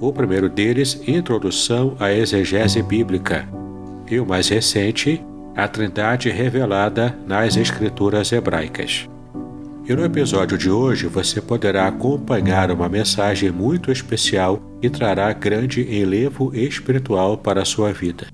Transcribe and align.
o 0.00 0.12
primeiro 0.12 0.48
deles, 0.48 1.00
Introdução 1.06 1.96
à 1.98 2.12
Exegese 2.12 2.82
Bíblica, 2.82 3.48
e 4.08 4.20
o 4.20 4.26
mais 4.26 4.48
recente, 4.48 5.24
A 5.56 5.66
Trindade 5.66 6.30
Revelada 6.30 7.16
nas 7.26 7.56
Escrituras 7.56 8.30
Hebraicas. 8.32 9.08
E 9.88 9.94
no 9.94 10.04
episódio 10.04 10.56
de 10.56 10.70
hoje 10.70 11.06
você 11.06 11.40
poderá 11.40 11.88
acompanhar 11.88 12.70
uma 12.70 12.88
mensagem 12.88 13.50
muito 13.50 13.90
especial 13.90 14.60
que 14.80 14.88
trará 14.88 15.32
grande 15.32 15.82
enlevo 15.82 16.54
espiritual 16.54 17.38
para 17.38 17.62
a 17.62 17.64
sua 17.64 17.92
vida. 17.92 18.26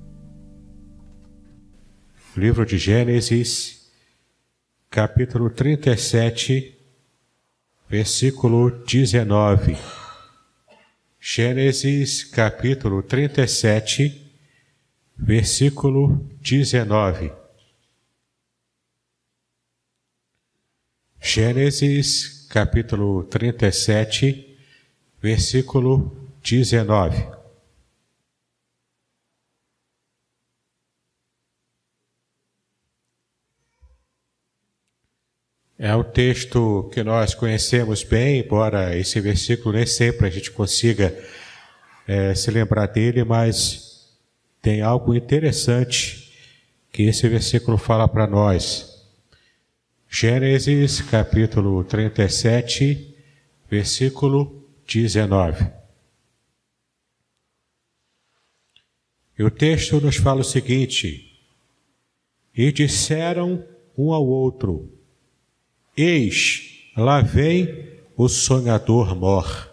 Livro 2.36 2.66
de 2.66 2.76
Gênesis, 2.76 3.88
capítulo 4.90 5.48
37, 5.48 6.76
versículo 7.88 8.70
19. 8.84 10.03
Gênesis 11.26 12.22
capítulo 12.22 13.02
37, 13.02 14.30
versículo 15.16 16.22
19. 16.42 17.32
Gênesis 21.18 22.46
capítulo 22.50 23.24
37, 23.24 24.58
versículo 25.22 26.14
19. 26.42 27.43
É 35.86 35.94
um 35.94 36.02
texto 36.02 36.88
que 36.94 37.04
nós 37.04 37.34
conhecemos 37.34 38.02
bem, 38.02 38.40
embora 38.40 38.96
esse 38.96 39.20
versículo 39.20 39.76
nem 39.76 39.84
sempre 39.84 40.26
a 40.26 40.30
gente 40.30 40.50
consiga 40.50 41.14
é, 42.08 42.34
se 42.34 42.50
lembrar 42.50 42.86
dele, 42.86 43.22
mas 43.22 44.16
tem 44.62 44.80
algo 44.80 45.14
interessante 45.14 46.32
que 46.90 47.02
esse 47.02 47.28
versículo 47.28 47.76
fala 47.76 48.08
para 48.08 48.26
nós. 48.26 49.04
Gênesis 50.08 51.02
capítulo 51.02 51.84
37, 51.84 53.14
versículo 53.70 54.66
19. 54.88 55.70
E 59.38 59.42
o 59.42 59.50
texto 59.50 60.00
nos 60.00 60.16
fala 60.16 60.40
o 60.40 60.44
seguinte: 60.44 61.38
E 62.56 62.72
disseram 62.72 63.62
um 63.98 64.14
ao 64.14 64.26
outro, 64.26 64.93
Eis, 65.96 66.90
lá 66.96 67.20
vem 67.20 67.88
o 68.16 68.28
sonhador 68.28 69.14
mor. 69.14 69.72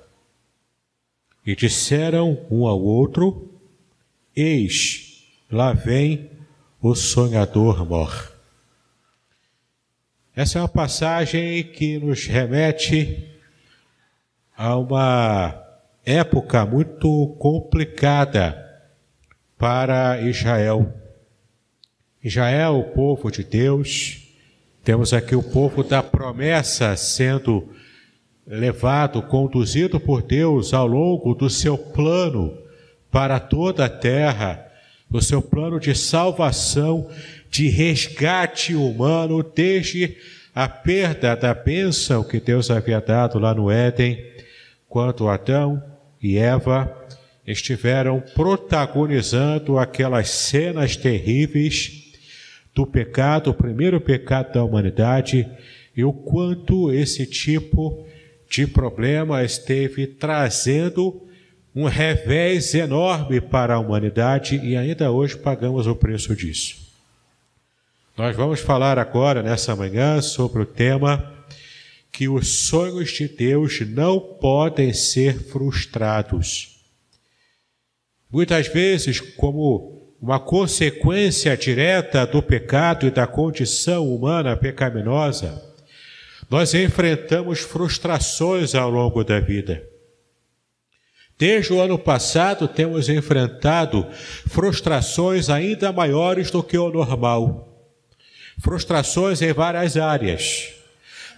E 1.44 1.56
disseram 1.56 2.46
um 2.52 2.68
ao 2.68 2.80
outro: 2.80 3.60
Eis, 4.36 5.26
lá 5.52 5.74
vem 5.74 6.30
o 6.80 6.94
sonhador 6.94 7.84
mor. 7.88 8.32
Essa 10.36 10.60
é 10.60 10.62
uma 10.62 10.68
passagem 10.68 11.64
que 11.64 11.98
nos 11.98 12.28
remete 12.28 13.28
a 14.56 14.78
uma 14.78 15.62
época 16.06 16.66
muito 16.66 17.36
complicada 17.40 18.58
para 19.58 20.22
Israel. 20.22 20.94
Israel, 22.24 22.80
o 22.80 22.84
povo 22.92 23.32
de 23.32 23.44
Deus, 23.44 24.21
temos 24.84 25.14
aqui 25.14 25.36
o 25.36 25.44
povo 25.44 25.84
da 25.84 26.02
promessa 26.02 26.96
sendo 26.96 27.70
levado, 28.48 29.22
conduzido 29.22 30.00
por 30.00 30.24
Deus 30.24 30.74
ao 30.74 30.88
longo 30.88 31.36
do 31.36 31.50
seu 31.50 31.78
plano 31.78 32.58
para 33.12 33.40
toda 33.40 33.86
a 33.86 33.90
terra, 33.90 34.66
o 35.12 35.22
seu 35.22 35.40
plano 35.42 35.80
de 35.80 35.94
salvação, 35.94 37.08
de 37.50 37.68
resgate 37.68 38.74
humano, 38.74 39.44
desde 39.44 40.18
a 40.56 40.68
perda 40.68 41.36
da 41.36 41.54
bênção 41.54 42.24
que 42.24 42.40
Deus 42.40 42.72
havia 42.72 43.00
dado 43.00 43.38
lá 43.38 43.54
no 43.54 43.70
Éden, 43.70 44.18
quando 44.90 45.28
Adão 45.28 45.82
e 46.22 46.38
Eva 46.38 46.92
estiveram 47.46 48.20
protagonizando 48.34 49.78
aquelas 49.78 50.30
cenas 50.30 50.96
terríveis 50.96 52.01
do 52.74 52.86
pecado, 52.86 53.50
o 53.50 53.54
primeiro 53.54 54.00
pecado 54.00 54.54
da 54.54 54.64
humanidade, 54.64 55.50
e 55.96 56.04
o 56.04 56.14
quanto 56.14 56.92
esse 56.92 57.26
tipo 57.26 58.06
de 58.50 58.66
problema 58.68 59.44
esteve 59.44 60.08
trazendo 60.08 61.28
um 61.76 61.86
revés 61.86 62.74
enorme 62.74 63.40
para 63.40 63.76
a 63.76 63.80
humanidade 63.80 64.58
e 64.58 64.76
ainda 64.76 65.10
hoje 65.12 65.38
pagamos 65.38 65.88
o 65.88 65.96
preço 65.96 66.36
disso. 66.36 66.82
Nós 68.18 68.36
vamos 68.36 68.60
falar 68.60 69.00
agora, 69.00 69.42
nessa 69.42 69.76
manhã, 69.76 70.22
sobre 70.22 70.62
o 70.62 70.66
tema 70.66 71.32
que 72.12 72.28
os 72.28 72.68
sonhos 72.68 73.10
de 73.12 73.28
Deus 73.28 73.80
não 73.88 74.20
podem 74.20 74.94
ser 74.94 75.34
frustrados. 75.46 76.78
Muitas 78.30 78.68
vezes, 78.68 79.22
como 79.22 80.01
uma 80.22 80.40
consequência 80.40 81.58
direta 81.58 82.28
do 82.28 82.44
pecado 82.44 83.08
e 83.08 83.10
da 83.10 83.26
condição 83.26 84.08
humana 84.08 84.56
pecaminosa, 84.56 85.60
nós 86.48 86.76
enfrentamos 86.76 87.62
frustrações 87.62 88.76
ao 88.76 88.90
longo 88.92 89.24
da 89.24 89.40
vida. 89.40 89.84
Desde 91.40 91.74
o 91.74 91.82
ano 91.82 91.98
passado, 91.98 92.68
temos 92.68 93.10
enfrentado 93.10 94.06
frustrações 94.48 95.50
ainda 95.50 95.92
maiores 95.92 96.52
do 96.52 96.62
que 96.62 96.78
o 96.78 96.92
normal. 96.92 97.68
Frustrações 98.60 99.42
em 99.42 99.52
várias 99.52 99.98
áreas. 99.98 100.70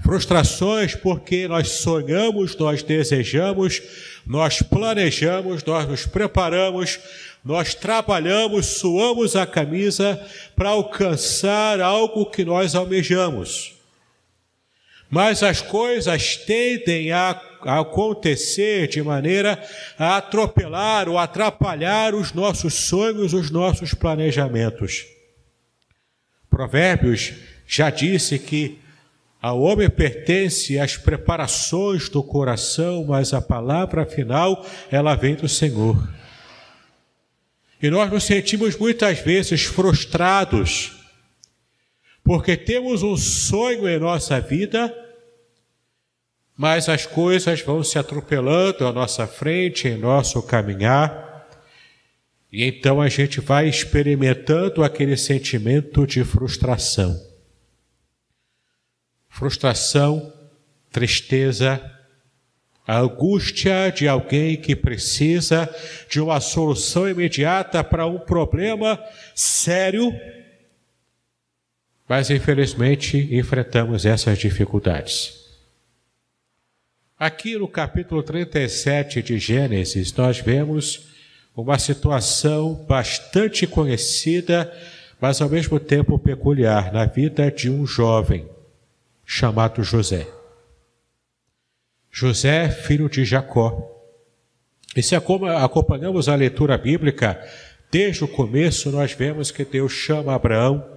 Frustrações 0.03 0.93
porque 0.93 1.47
nós 1.47 1.69
sonhamos, 1.69 2.57
nós 2.57 2.83
desejamos, 2.83 3.81
nós 4.27 4.61
planejamos, 4.61 5.63
nós 5.63 5.87
nos 5.87 6.05
preparamos, 6.05 6.99
nós 7.43 7.75
trabalhamos, 7.75 8.65
suamos 8.77 9.35
a 9.35 9.45
camisa 9.45 10.19
para 10.55 10.69
alcançar 10.69 11.81
algo 11.81 12.25
que 12.25 12.45
nós 12.45 12.73
almejamos. 12.73 13.73
Mas 15.09 15.43
as 15.43 15.61
coisas 15.61 16.37
tendem 16.37 17.11
a, 17.11 17.39
acontecer 17.65 18.87
de 18.87 19.03
maneira 19.03 19.61
a 19.99 20.17
atropelar 20.17 21.09
ou 21.09 21.17
atrapalhar 21.17 22.15
os 22.15 22.33
nossos 22.33 22.73
sonhos, 22.73 23.33
os 23.33 23.51
nossos 23.51 23.93
planejamentos. 23.93 25.05
Provérbios 26.49 27.33
já 27.67 27.89
disse 27.89 28.39
que 28.39 28.79
ao 29.41 29.61
homem 29.61 29.89
pertence 29.89 30.79
as 30.79 30.95
preparações 30.95 32.07
do 32.07 32.23
coração, 32.23 33.03
mas 33.05 33.33
a 33.33 33.41
palavra 33.41 34.05
final 34.05 34.65
ela 34.89 35.15
vem 35.15 35.35
do 35.35 35.49
Senhor. 35.49 35.97
E 37.83 37.89
nós 37.89 38.09
nos 38.09 38.23
sentimos 38.23 38.77
muitas 38.77 39.19
vezes 39.19 39.63
frustrados, 39.63 40.93
porque 42.23 42.55
temos 42.55 43.03
um 43.03 43.17
sonho 43.17 43.89
em 43.89 43.99
nossa 43.99 44.39
vida, 44.39 44.95
mas 46.55 46.87
as 46.87 47.05
coisas 47.05 47.59
vão 47.59 47.83
se 47.83 47.99
atropelando 47.99 48.87
à 48.87 48.93
nossa 48.93 49.27
frente, 49.27 49.89
em 49.89 49.97
nosso 49.97 50.41
caminhar, 50.43 51.45
e 52.49 52.63
então 52.63 53.01
a 53.01 53.09
gente 53.09 53.41
vai 53.41 53.67
experimentando 53.67 54.81
aquele 54.81 55.17
sentimento 55.17 56.07
de 56.07 56.23
frustração. 56.23 57.21
frustração, 59.27 60.31
tristeza, 60.89 61.81
a 62.85 62.99
angústia 62.99 63.91
de 63.91 64.07
alguém 64.07 64.57
que 64.57 64.75
precisa 64.75 65.73
de 66.09 66.19
uma 66.19 66.39
solução 66.39 67.09
imediata 67.09 67.83
para 67.83 68.05
um 68.05 68.19
problema 68.19 69.01
sério, 69.33 70.13
mas 72.07 72.29
infelizmente 72.29 73.29
enfrentamos 73.31 74.05
essas 74.05 74.37
dificuldades. 74.37 75.41
Aqui 77.17 77.57
no 77.57 77.69
capítulo 77.69 78.21
37 78.21 79.21
de 79.21 79.39
Gênesis, 79.39 80.13
nós 80.13 80.39
vemos 80.39 81.07
uma 81.55 81.79
situação 81.79 82.73
bastante 82.73 83.65
conhecida, 83.65 84.71
mas 85.21 85.41
ao 85.41 85.47
mesmo 85.47 85.79
tempo 85.79 86.19
peculiar 86.19 86.91
na 86.91 87.05
vida 87.05 87.49
de 87.49 87.69
um 87.69 87.85
jovem 87.85 88.45
chamado 89.25 89.81
José. 89.83 90.27
José, 92.15 92.69
filho 92.69 93.09
de 93.09 93.25
Jacó. 93.25 93.89
E 94.95 95.01
se 95.01 95.15
acompanhamos 95.15 96.29
a 96.29 96.35
leitura 96.35 96.77
bíblica, 96.77 97.43
desde 97.91 98.23
o 98.23 98.27
começo 98.27 98.91
nós 98.91 99.13
vemos 99.13 99.49
que 99.49 99.65
Deus 99.65 99.91
chama 99.91 100.35
Abraão, 100.35 100.87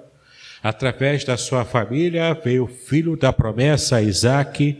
através 0.62 1.24
da 1.24 1.38
sua 1.38 1.64
família 1.64 2.34
veio 2.34 2.64
o 2.64 2.68
filho 2.68 3.16
da 3.16 3.32
promessa, 3.32 4.02
Isaac, 4.02 4.76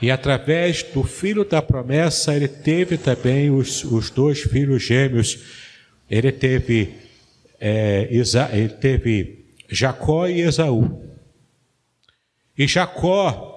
e 0.00 0.10
através 0.10 0.82
do 0.82 1.04
filho 1.04 1.44
da 1.44 1.60
promessa, 1.60 2.34
ele 2.34 2.48
teve 2.48 2.96
também 2.96 3.50
os, 3.50 3.84
os 3.84 4.08
dois 4.08 4.40
filhos 4.40 4.82
gêmeos. 4.82 5.38
Ele 6.10 6.32
teve, 6.32 6.94
é, 7.60 8.08
Isa, 8.10 8.48
ele 8.52 8.70
teve 8.70 9.44
Jacó 9.68 10.26
e 10.26 10.40
Esaú. 10.40 11.04
E 12.58 12.66
Jacó, 12.66 13.52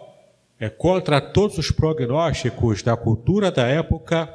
é, 0.60 0.70
contra 0.70 1.20
todos 1.20 1.58
os 1.58 1.72
prognósticos 1.72 2.82
da 2.82 2.96
cultura 2.96 3.52
da 3.52 3.68
época, 3.68 4.30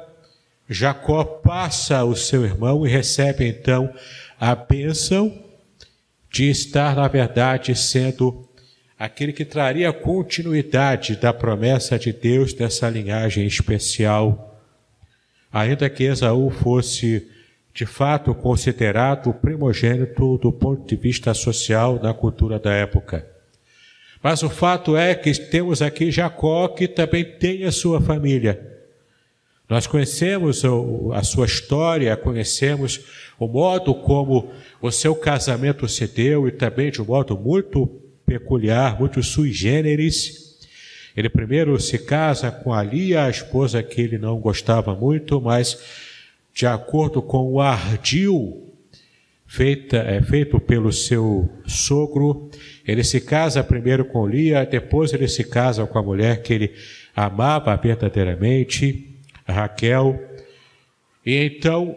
Jacó 0.69 1.23
passa 1.23 2.03
o 2.03 2.15
seu 2.15 2.45
irmão 2.45 2.85
e 2.85 2.89
recebe 2.89 3.45
então 3.47 3.93
a 4.39 4.55
bênção 4.55 5.33
de 6.31 6.49
estar, 6.49 6.95
na 6.95 7.07
verdade, 7.07 7.75
sendo 7.75 8.47
aquele 8.97 9.33
que 9.33 9.43
traria 9.43 9.91
continuidade 9.91 11.15
da 11.15 11.33
promessa 11.33 11.97
de 11.97 12.13
Deus 12.13 12.53
dessa 12.53 12.89
linhagem 12.89 13.45
especial, 13.45 14.61
ainda 15.51 15.89
que 15.89 16.03
Esaú 16.03 16.49
fosse 16.49 17.27
de 17.73 17.85
fato 17.85 18.33
considerado 18.35 19.29
o 19.29 19.33
primogênito 19.33 20.37
do 20.37 20.51
ponto 20.51 20.87
de 20.87 20.95
vista 20.95 21.33
social 21.33 21.99
na 22.01 22.13
cultura 22.13 22.59
da 22.59 22.71
época. 22.71 23.30
Mas 24.21 24.43
o 24.43 24.49
fato 24.49 24.95
é 24.95 25.15
que 25.15 25.33
temos 25.33 25.81
aqui 25.81 26.11
Jacó, 26.11 26.67
que 26.67 26.87
também 26.87 27.23
tem 27.25 27.63
a 27.65 27.71
sua 27.71 27.99
família. 27.99 28.69
Nós 29.67 29.87
conhecemos 29.87 30.63
a 31.13 31.23
sua 31.23 31.45
história, 31.45 32.15
conhecemos 32.17 32.99
o 33.39 33.47
modo 33.47 33.95
como 33.95 34.51
o 34.81 34.91
seu 34.91 35.15
casamento 35.15 35.87
se 35.87 36.05
deu 36.07 36.47
e 36.47 36.51
também 36.51 36.91
de 36.91 37.01
um 37.01 37.05
modo 37.05 37.37
muito 37.37 37.87
peculiar, 38.25 38.99
muito 38.99 39.23
sui 39.23 39.51
generis. 39.51 40.59
Ele 41.15 41.29
primeiro 41.29 41.79
se 41.79 41.97
casa 41.97 42.51
com 42.51 42.73
a 42.73 42.83
Lia, 42.83 43.23
a 43.23 43.29
esposa 43.29 43.81
que 43.81 44.01
ele 44.01 44.17
não 44.17 44.39
gostava 44.39 44.93
muito, 44.93 45.39
mas 45.41 45.81
de 46.53 46.67
acordo 46.67 47.21
com 47.21 47.53
o 47.53 47.61
ardil 47.61 48.71
feita, 49.51 49.97
é, 49.97 50.21
feito 50.21 50.59
pelo 50.59 50.91
seu 50.93 51.49
sogro, 51.65 52.49
ele 52.91 53.03
se 53.03 53.21
casa 53.21 53.63
primeiro 53.63 54.03
com 54.03 54.27
Lia, 54.27 54.65
depois 54.65 55.13
ele 55.13 55.27
se 55.27 55.45
casa 55.45 55.85
com 55.85 55.97
a 55.97 56.03
mulher 56.03 56.41
que 56.41 56.53
ele 56.53 56.75
amava 57.15 57.75
verdadeiramente, 57.77 59.17
Raquel. 59.47 60.19
E 61.25 61.35
então, 61.35 61.95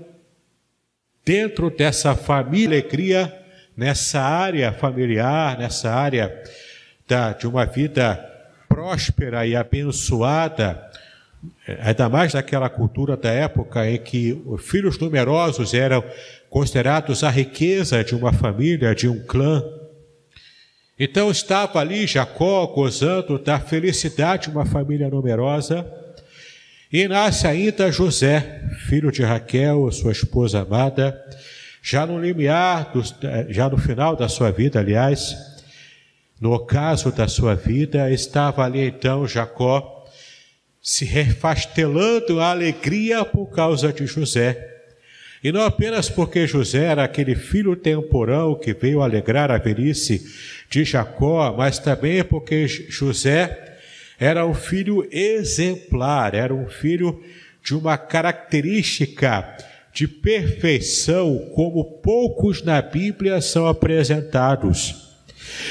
dentro 1.24 1.68
dessa 1.68 2.14
família, 2.14 2.78
alegria, 2.78 3.32
nessa 3.76 4.20
área 4.20 4.72
familiar, 4.72 5.58
nessa 5.58 5.90
área 5.90 6.42
da, 7.08 7.32
de 7.32 7.46
uma 7.46 7.64
vida 7.64 8.16
próspera 8.68 9.44
e 9.46 9.56
abençoada, 9.56 10.90
eh, 11.66 11.78
ainda 11.80 12.08
mais 12.08 12.34
naquela 12.34 12.68
cultura 12.68 13.16
da 13.16 13.30
época 13.30 13.90
em 13.90 13.98
que 13.98 14.40
os 14.46 14.64
filhos 14.64 14.98
numerosos 14.98 15.74
eram 15.74 16.04
considerados 16.48 17.24
a 17.24 17.30
riqueza 17.30 18.04
de 18.04 18.14
uma 18.14 18.32
família, 18.32 18.94
de 18.94 19.08
um 19.08 19.18
clã. 19.26 19.60
Então 20.98 21.30
estava 21.30 21.80
ali 21.80 22.06
Jacó 22.06 22.66
gozando 22.68 23.38
da 23.38 23.58
felicidade 23.58 24.44
de 24.44 24.50
uma 24.50 24.64
família 24.64 25.08
numerosa, 25.08 25.84
e 26.92 27.08
nasce 27.08 27.46
ainda 27.46 27.90
José, 27.90 28.62
filho 28.86 29.10
de 29.10 29.22
Raquel, 29.22 29.90
sua 29.90 30.12
esposa 30.12 30.60
amada, 30.60 31.20
já 31.82 32.06
no 32.06 32.20
limiar, 32.20 32.92
já 33.48 33.68
no 33.68 33.76
final 33.76 34.14
da 34.14 34.28
sua 34.28 34.52
vida, 34.52 34.78
aliás, 34.78 35.36
no 36.40 36.52
ocaso 36.52 37.10
da 37.10 37.26
sua 37.26 37.56
vida, 37.56 38.10
estava 38.10 38.64
ali 38.64 38.86
então 38.86 39.26
Jacó 39.26 40.06
se 40.80 41.04
refastelando 41.04 42.40
a 42.40 42.50
alegria 42.50 43.24
por 43.24 43.46
causa 43.46 43.92
de 43.92 44.06
José. 44.06 44.73
E 45.44 45.52
não 45.52 45.60
apenas 45.60 46.08
porque 46.08 46.46
José 46.46 46.86
era 46.86 47.04
aquele 47.04 47.34
filho 47.34 47.76
temporão 47.76 48.54
que 48.54 48.72
veio 48.72 49.02
alegrar 49.02 49.50
a 49.50 49.58
velhice 49.58 50.24
de 50.70 50.84
Jacó, 50.84 51.54
mas 51.54 51.78
também 51.78 52.24
porque 52.24 52.66
José 52.66 53.76
era 54.18 54.46
um 54.46 54.54
filho 54.54 55.06
exemplar, 55.12 56.34
era 56.34 56.54
um 56.54 56.66
filho 56.66 57.22
de 57.62 57.74
uma 57.74 57.98
característica 57.98 59.54
de 59.92 60.08
perfeição 60.08 61.50
como 61.54 62.00
poucos 62.00 62.62
na 62.62 62.80
Bíblia 62.80 63.42
são 63.42 63.66
apresentados. 63.66 64.94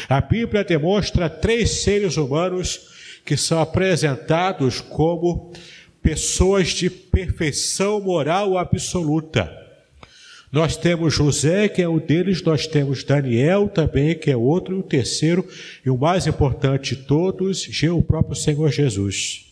A 0.07 0.21
Bíblia 0.21 0.63
demonstra 0.63 1.27
três 1.27 1.81
seres 1.81 2.15
humanos 2.15 3.19
que 3.25 3.35
são 3.35 3.59
apresentados 3.59 4.81
como 4.81 5.51
pessoas 5.99 6.67
de 6.67 6.91
perfeição 6.91 7.99
moral 7.99 8.55
absoluta. 8.55 9.62
Nós 10.53 10.77
temos 10.77 11.15
José, 11.15 11.67
que 11.67 11.81
é 11.81 11.89
um 11.89 11.97
deles, 11.97 12.43
nós 12.43 12.67
temos 12.67 13.03
Daniel 13.03 13.67
também, 13.67 14.13
que 14.13 14.29
é 14.29 14.37
outro, 14.37 14.75
e 14.75 14.79
o 14.79 14.83
terceiro, 14.83 15.49
e 15.83 15.89
o 15.89 15.97
mais 15.97 16.27
importante 16.27 16.95
de 16.95 17.01
todos, 17.07 17.67
o 17.91 18.03
próprio 18.03 18.35
Senhor 18.35 18.71
Jesus. 18.71 19.47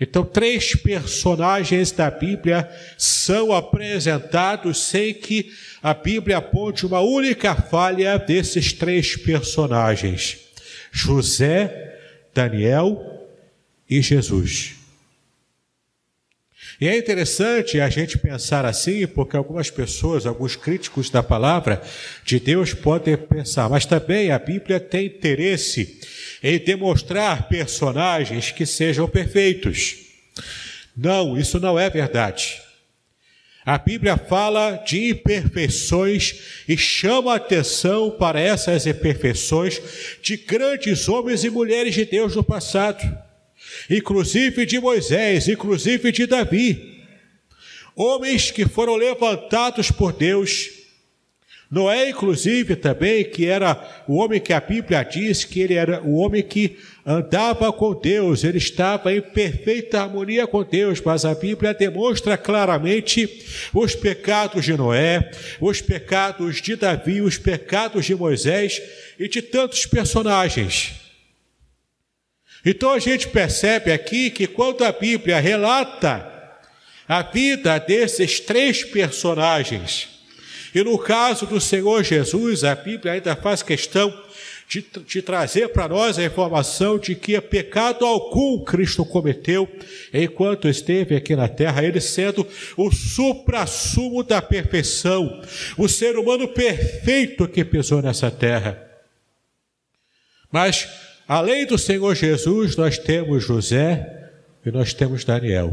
Então, 0.00 0.24
três 0.24 0.76
personagens 0.76 1.90
da 1.90 2.08
Bíblia 2.08 2.70
são 2.96 3.52
apresentados 3.52 4.78
sem 4.78 5.12
que 5.12 5.50
a 5.82 5.92
Bíblia 5.92 6.36
aponte 6.36 6.86
uma 6.86 7.00
única 7.00 7.56
falha 7.56 8.16
desses 8.16 8.72
três 8.72 9.16
personagens: 9.16 10.38
José, 10.92 11.98
Daniel 12.32 13.26
e 13.90 14.00
Jesus. 14.00 14.77
E 16.80 16.86
é 16.86 16.96
interessante 16.96 17.80
a 17.80 17.90
gente 17.90 18.16
pensar 18.16 18.64
assim, 18.64 19.04
porque 19.06 19.36
algumas 19.36 19.68
pessoas, 19.68 20.26
alguns 20.26 20.54
críticos 20.54 21.10
da 21.10 21.24
palavra 21.24 21.82
de 22.24 22.38
Deus 22.38 22.72
podem 22.72 23.16
pensar, 23.16 23.68
mas 23.68 23.84
também 23.84 24.30
a 24.30 24.38
Bíblia 24.38 24.78
tem 24.78 25.06
interesse 25.06 26.00
em 26.40 26.56
demonstrar 26.56 27.48
personagens 27.48 28.52
que 28.52 28.64
sejam 28.64 29.08
perfeitos. 29.08 29.96
Não, 30.96 31.36
isso 31.36 31.58
não 31.58 31.76
é 31.76 31.90
verdade. 31.90 32.60
A 33.66 33.76
Bíblia 33.76 34.16
fala 34.16 34.76
de 34.76 35.10
imperfeições 35.10 36.62
e 36.68 36.76
chama 36.76 37.34
atenção 37.34 38.10
para 38.12 38.40
essas 38.40 38.86
imperfeições 38.86 39.80
de 40.22 40.36
grandes 40.36 41.08
homens 41.08 41.42
e 41.42 41.50
mulheres 41.50 41.94
de 41.94 42.04
Deus 42.04 42.36
no 42.36 42.44
passado, 42.44 43.04
inclusive 43.88 44.66
de 44.66 44.80
Moisés, 44.80 45.48
inclusive 45.48 46.12
de 46.12 46.26
Davi. 46.26 47.04
Homens 47.94 48.50
que 48.50 48.66
foram 48.66 48.94
levantados 48.96 49.90
por 49.90 50.12
Deus 50.12 50.78
Noé, 51.70 52.08
inclusive, 52.08 52.76
também, 52.76 53.24
que 53.24 53.44
era 53.44 54.04
o 54.08 54.16
homem 54.16 54.40
que 54.40 54.54
a 54.54 54.60
Bíblia 54.60 55.02
diz 55.02 55.44
que 55.44 55.60
ele 55.60 55.74
era 55.74 56.00
o 56.02 56.14
homem 56.14 56.42
que 56.42 56.78
andava 57.04 57.70
com 57.70 57.92
Deus, 57.92 58.42
ele 58.42 58.56
estava 58.56 59.12
em 59.12 59.20
perfeita 59.20 60.00
harmonia 60.00 60.46
com 60.46 60.62
Deus, 60.62 60.98
mas 61.04 61.26
a 61.26 61.34
Bíblia 61.34 61.74
demonstra 61.74 62.38
claramente 62.38 63.44
os 63.74 63.94
pecados 63.94 64.64
de 64.64 64.74
Noé, 64.74 65.30
os 65.60 65.82
pecados 65.82 66.62
de 66.62 66.74
Davi, 66.74 67.20
os 67.20 67.36
pecados 67.36 68.06
de 68.06 68.14
Moisés 68.14 68.80
e 69.18 69.28
de 69.28 69.42
tantos 69.42 69.84
personagens. 69.84 71.07
Então 72.64 72.92
a 72.92 72.98
gente 72.98 73.28
percebe 73.28 73.92
aqui 73.92 74.30
que 74.30 74.46
quando 74.46 74.84
a 74.84 74.92
Bíblia 74.92 75.38
relata 75.38 76.32
a 77.06 77.22
vida 77.22 77.78
desses 77.78 78.40
três 78.40 78.84
personagens, 78.84 80.08
e 80.74 80.82
no 80.82 80.98
caso 80.98 81.46
do 81.46 81.60
Senhor 81.60 82.02
Jesus, 82.04 82.64
a 82.64 82.74
Bíblia 82.74 83.12
ainda 83.12 83.34
faz 83.34 83.62
questão 83.62 84.12
de, 84.68 84.84
de 85.06 85.22
trazer 85.22 85.70
para 85.70 85.88
nós 85.88 86.18
a 86.18 86.24
informação 86.24 86.98
de 86.98 87.14
que 87.14 87.40
pecado 87.40 88.04
algum 88.04 88.62
Cristo 88.62 89.04
cometeu 89.04 89.66
enquanto 90.12 90.68
esteve 90.68 91.16
aqui 91.16 91.34
na 91.34 91.48
terra, 91.48 91.82
ele 91.82 92.00
sendo 92.00 92.46
o 92.76 92.90
supra-sumo 92.92 94.22
da 94.22 94.42
perfeição, 94.42 95.42
o 95.78 95.88
ser 95.88 96.18
humano 96.18 96.46
perfeito 96.48 97.48
que 97.48 97.64
pisou 97.64 98.02
nessa 98.02 98.30
terra. 98.30 98.86
Mas, 100.52 100.86
além 101.28 101.66
do 101.66 101.76
Senhor 101.76 102.14
Jesus, 102.16 102.74
nós 102.74 102.98
temos 102.98 103.44
José 103.44 104.30
e 104.64 104.70
nós 104.70 104.92
temos 104.94 105.24
Daniel. 105.24 105.70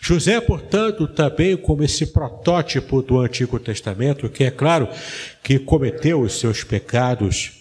José, 0.00 0.40
portanto, 0.40 1.06
também 1.06 1.56
como 1.56 1.84
esse 1.84 2.06
protótipo 2.06 3.00
do 3.00 3.20
Antigo 3.20 3.58
Testamento, 3.60 4.28
que 4.28 4.44
é 4.44 4.50
claro 4.50 4.88
que 5.42 5.58
cometeu 5.58 6.20
os 6.20 6.38
seus 6.38 6.64
pecados, 6.64 7.52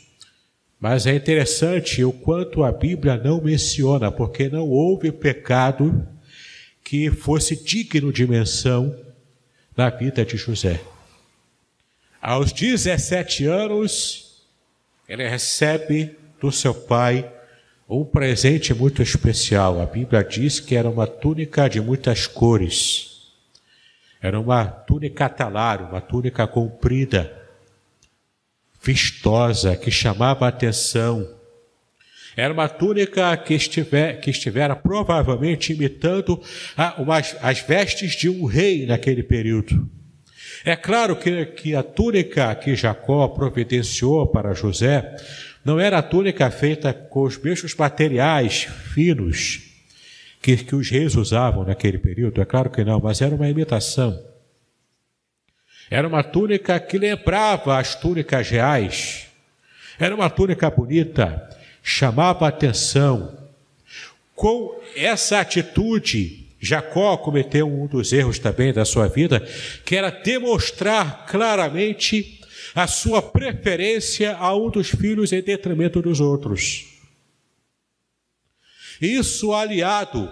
mas 0.79 1.05
é 1.05 1.15
interessante 1.15 2.03
o 2.03 2.11
quanto 2.11 2.63
a 2.63 2.71
Bíblia 2.71 3.17
não 3.17 3.41
menciona, 3.41 4.11
porque 4.11 4.49
não 4.49 4.67
houve 4.67 5.11
pecado 5.11 6.07
que 6.83 7.11
fosse 7.11 7.63
digno 7.63 8.11
de 8.11 8.25
menção 8.25 8.95
na 9.75 9.89
vida 9.89 10.25
de 10.25 10.37
José. 10.37 10.81
Aos 12.21 12.51
17 12.51 13.45
anos, 13.45 14.43
ele 15.07 15.27
recebe 15.27 16.15
do 16.39 16.51
seu 16.51 16.73
pai 16.73 17.31
um 17.89 18.03
presente 18.03 18.73
muito 18.73 19.01
especial. 19.01 19.81
A 19.81 19.85
Bíblia 19.85 20.23
diz 20.23 20.59
que 20.59 20.75
era 20.75 20.89
uma 20.89 21.07
túnica 21.07 21.69
de 21.69 21.79
muitas 21.79 22.27
cores. 22.27 23.17
Era 24.21 24.39
uma 24.39 24.65
túnica 24.65 25.29
talar, 25.29 25.89
uma 25.89 26.01
túnica 26.01 26.45
comprida 26.47 27.33
vistosa, 28.83 29.75
que 29.75 29.89
chamava 29.89 30.45
a 30.45 30.49
atenção. 30.49 31.35
Era 32.35 32.53
uma 32.53 32.67
túnica 32.67 33.35
que, 33.37 33.53
estiver, 33.53 34.19
que 34.19 34.29
estivera 34.29 34.75
provavelmente 34.75 35.73
imitando 35.73 36.41
a, 36.75 37.01
umas, 37.01 37.35
as 37.41 37.61
vestes 37.61 38.11
de 38.13 38.29
um 38.29 38.45
rei 38.45 38.85
naquele 38.85 39.23
período. 39.23 39.89
É 40.65 40.75
claro 40.75 41.15
que, 41.15 41.45
que 41.45 41.75
a 41.75 41.83
túnica 41.83 42.53
que 42.55 42.75
Jacó 42.75 43.27
providenciou 43.27 44.27
para 44.27 44.53
José 44.53 45.15
não 45.67 45.81
era 45.81 45.97
a 45.97 46.01
túnica 46.01 46.49
feita 46.49 46.93
com 46.93 47.23
os 47.23 47.37
mesmos 47.37 47.75
materiais 47.75 48.69
finos 48.93 49.59
que, 50.41 50.55
que 50.55 50.73
os 50.73 50.89
reis 50.89 51.13
usavam 51.13 51.65
naquele 51.65 51.97
período, 51.97 52.41
é 52.41 52.45
claro 52.45 52.69
que 52.69 52.85
não, 52.85 53.01
mas 53.01 53.21
era 53.21 53.35
uma 53.35 53.49
imitação. 53.49 54.17
Era 55.91 56.07
uma 56.07 56.23
túnica 56.23 56.79
que 56.79 56.97
lembrava 56.97 57.77
as 57.77 57.95
túnicas 57.95 58.49
reais. 58.49 59.27
Era 59.99 60.15
uma 60.15 60.29
túnica 60.29 60.69
bonita, 60.69 61.49
chamava 61.83 62.47
atenção. 62.47 63.37
Com 64.33 64.73
essa 64.95 65.41
atitude, 65.41 66.47
Jacó 66.61 67.17
cometeu 67.17 67.67
um 67.67 67.87
dos 67.87 68.13
erros 68.13 68.39
também 68.39 68.71
da 68.71 68.85
sua 68.85 69.09
vida, 69.09 69.45
que 69.83 69.97
era 69.97 70.11
demonstrar 70.11 71.25
claramente 71.25 72.36
a 72.77 72.85
sua 72.85 73.23
preferência 73.23 74.35
a 74.37 74.55
um 74.55 74.69
dos 74.69 74.91
filhos 74.91 75.33
em 75.33 75.41
detrimento 75.41 75.99
dos 75.99 76.19
outros. 76.19 76.85
Isso 79.01 79.51
aliado 79.51 80.29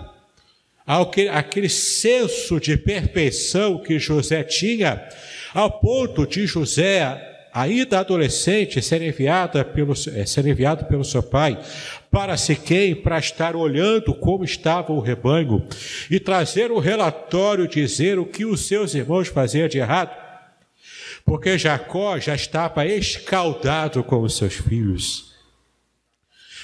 ao 0.85 1.09
que, 1.09 1.27
aquele 1.27 1.69
senso 1.69 2.59
de 2.59 2.77
perfeição 2.77 3.81
que 3.81 3.97
José 3.97 4.43
tinha, 4.43 5.09
ao 5.55 5.79
ponto 5.79 6.27
de 6.27 6.45
José, 6.45 7.47
ainda 7.51 8.01
adolescente, 8.01 8.79
ser, 8.79 9.01
enviada 9.01 9.65
pelo, 9.65 9.93
é, 10.13 10.23
ser 10.23 10.45
enviado 10.45 10.85
pelo 10.85 11.03
seu 11.03 11.23
pai 11.23 11.59
para 12.11 12.37
Siquém 12.37 12.93
para 12.93 13.17
estar 13.17 13.55
olhando 13.55 14.13
como 14.13 14.45
estava 14.45 14.93
o 14.93 14.99
rebanho 14.99 15.67
e 16.11 16.19
trazer 16.19 16.69
o 16.69 16.75
um 16.75 16.79
relatório, 16.79 17.67
dizer 17.67 18.19
o 18.19 18.25
que 18.25 18.45
os 18.45 18.67
seus 18.67 18.93
irmãos 18.93 19.29
faziam 19.29 19.67
de 19.67 19.79
errado, 19.79 20.24
porque 21.25 21.57
Jacó 21.57 22.19
já 22.19 22.35
estava 22.35 22.85
escaldado 22.85 24.03
com 24.03 24.21
os 24.21 24.37
seus 24.37 24.53
filhos. 24.53 25.33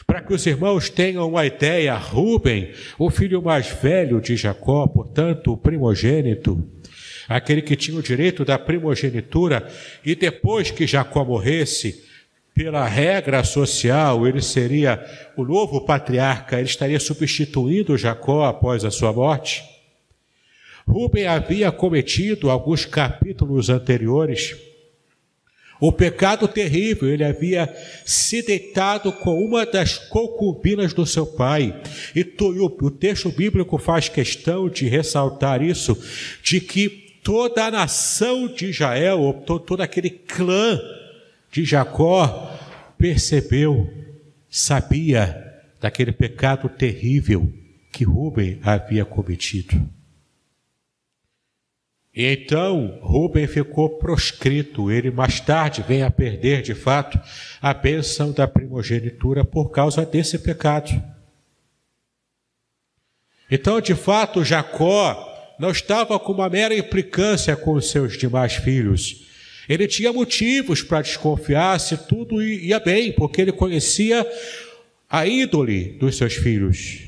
Para 0.06 0.22
que 0.22 0.34
os 0.34 0.46
irmãos 0.46 0.90
tenham 0.90 1.28
uma 1.28 1.46
ideia, 1.46 1.96
Ruben, 1.96 2.72
o 3.00 3.10
filho 3.10 3.42
mais 3.42 3.68
velho 3.68 4.22
de 4.22 4.36
Jacó, 4.36 4.88
portanto, 4.88 5.54
o 5.54 5.58
primogênito, 5.58 6.64
aquele 7.28 7.62
que 7.62 7.76
tinha 7.76 7.98
o 7.98 8.04
direito 8.04 8.46
da 8.46 8.60
primogenitura, 8.60 9.68
e 10.06 10.16
depois 10.16 10.70
que 10.70 10.86
Jacó 10.86 11.26
morresse, 11.26 12.04
pela 12.54 12.86
regra 12.86 13.44
social, 13.44 14.28
ele 14.28 14.42
seria 14.42 15.04
o 15.38 15.44
novo 15.44 15.82
patriarca, 15.82 16.58
ele 16.58 16.68
estaria 16.68 17.00
substituindo 17.00 17.98
Jacó 17.98 18.46
após 18.46 18.84
a 18.84 18.92
sua 18.92 19.14
morte. 19.14 19.64
Rubem 20.88 21.28
havia 21.28 21.72
cometido 21.72 22.50
alguns 22.50 22.86
capítulos 22.86 23.70
anteriores 23.70 24.56
o 25.82 25.92
pecado 25.92 26.48
terrível, 26.48 27.10
ele 27.10 27.24
havia 27.24 27.68
se 28.06 28.44
deitado 28.44 29.12
com 29.12 29.44
uma 29.44 29.66
das 29.66 29.98
concubinas 29.98 30.94
do 30.94 31.08
seu 31.08 31.26
pai. 31.26 31.82
E 32.16 32.22
o 32.40 32.92
texto 32.92 33.32
bíblico 33.32 33.80
faz 33.80 34.08
questão 34.08 34.70
de 34.70 34.88
ressaltar 34.88 35.64
isso, 35.64 35.98
de 36.44 36.62
que 36.62 36.88
toda 37.24 37.66
a 37.66 37.72
nação 37.72 38.48
de 38.48 38.68
Israel, 38.68 39.44
todo 39.44 39.82
aquele 39.82 40.12
clã 40.12 40.80
de 41.52 41.66
Jacó, 41.66 42.56
percebeu, 42.96 43.92
sabia 44.48 45.36
daquele 45.80 46.12
pecado 46.12 46.70
terrível 46.70 47.52
que 47.92 48.04
Rubem 48.04 48.60
havia 48.62 49.04
cometido. 49.04 49.82
E 52.14 52.26
então 52.26 53.00
Rubem 53.02 53.48
ficou 53.48 53.90
proscrito, 53.98 54.92
ele 54.92 55.10
mais 55.10 55.40
tarde 55.40 55.82
vem 55.82 56.04
a 56.04 56.12
perder 56.12 56.62
de 56.62 56.76
fato 56.76 57.20
a 57.62 57.74
bênção 57.74 58.34
da 58.34 58.48
primogenitura 58.48 59.46
por 59.46 59.70
causa 59.70 60.06
desse 60.06 60.38
pecado. 60.38 60.92
Então, 63.50 63.80
de 63.80 63.96
fato, 63.96 64.44
Jacó 64.44 65.56
não 65.58 65.72
estava 65.72 66.20
com 66.20 66.34
uma 66.34 66.50
mera 66.50 66.76
implicância 66.76 67.56
com 67.56 67.74
os 67.74 67.90
seus 67.90 68.18
demais 68.18 68.56
filhos. 68.56 69.28
Ele 69.70 69.88
tinha 69.88 70.12
motivos 70.12 70.82
para 70.82 71.02
desconfiar 71.02 71.80
se 71.80 71.96
tudo 71.96 72.42
ia 72.42 72.80
bem, 72.80 73.14
porque 73.14 73.42
ele 73.42 73.52
conhecia 73.54 74.26
a 75.10 75.26
ídole 75.26 75.98
dos 76.00 76.18
seus 76.18 76.34
filhos, 76.34 77.04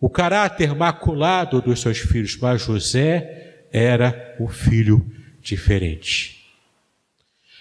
o 0.00 0.08
caráter 0.08 0.74
maculado 0.74 1.60
dos 1.60 1.80
seus 1.80 1.98
filhos, 1.98 2.36
mas 2.36 2.62
José 2.62 3.45
era 3.78 4.34
um 4.40 4.48
filho 4.48 5.04
diferente. 5.42 6.46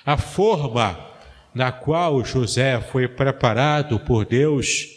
A 0.06 0.16
forma 0.16 1.12
na 1.54 1.74
qual 1.74 2.24
José 2.24 2.80
foi 2.80 3.06
preparado 3.06 4.00
por 4.00 4.26
Deus 4.26 4.88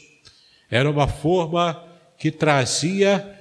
era 0.71 0.89
uma 0.89 1.09
forma 1.09 1.85
que 2.17 2.31
trazia 2.31 3.37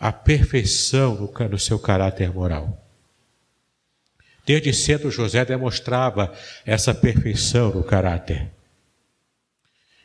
a 0.00 0.10
perfeição 0.12 1.30
no 1.50 1.58
seu 1.58 1.78
caráter 1.78 2.32
moral. 2.32 2.80
Desde 4.46 4.72
cedo 4.72 5.10
José 5.10 5.44
demonstrava 5.44 6.34
essa 6.64 6.94
perfeição 6.94 7.70
no 7.70 7.82
caráter. 7.82 8.50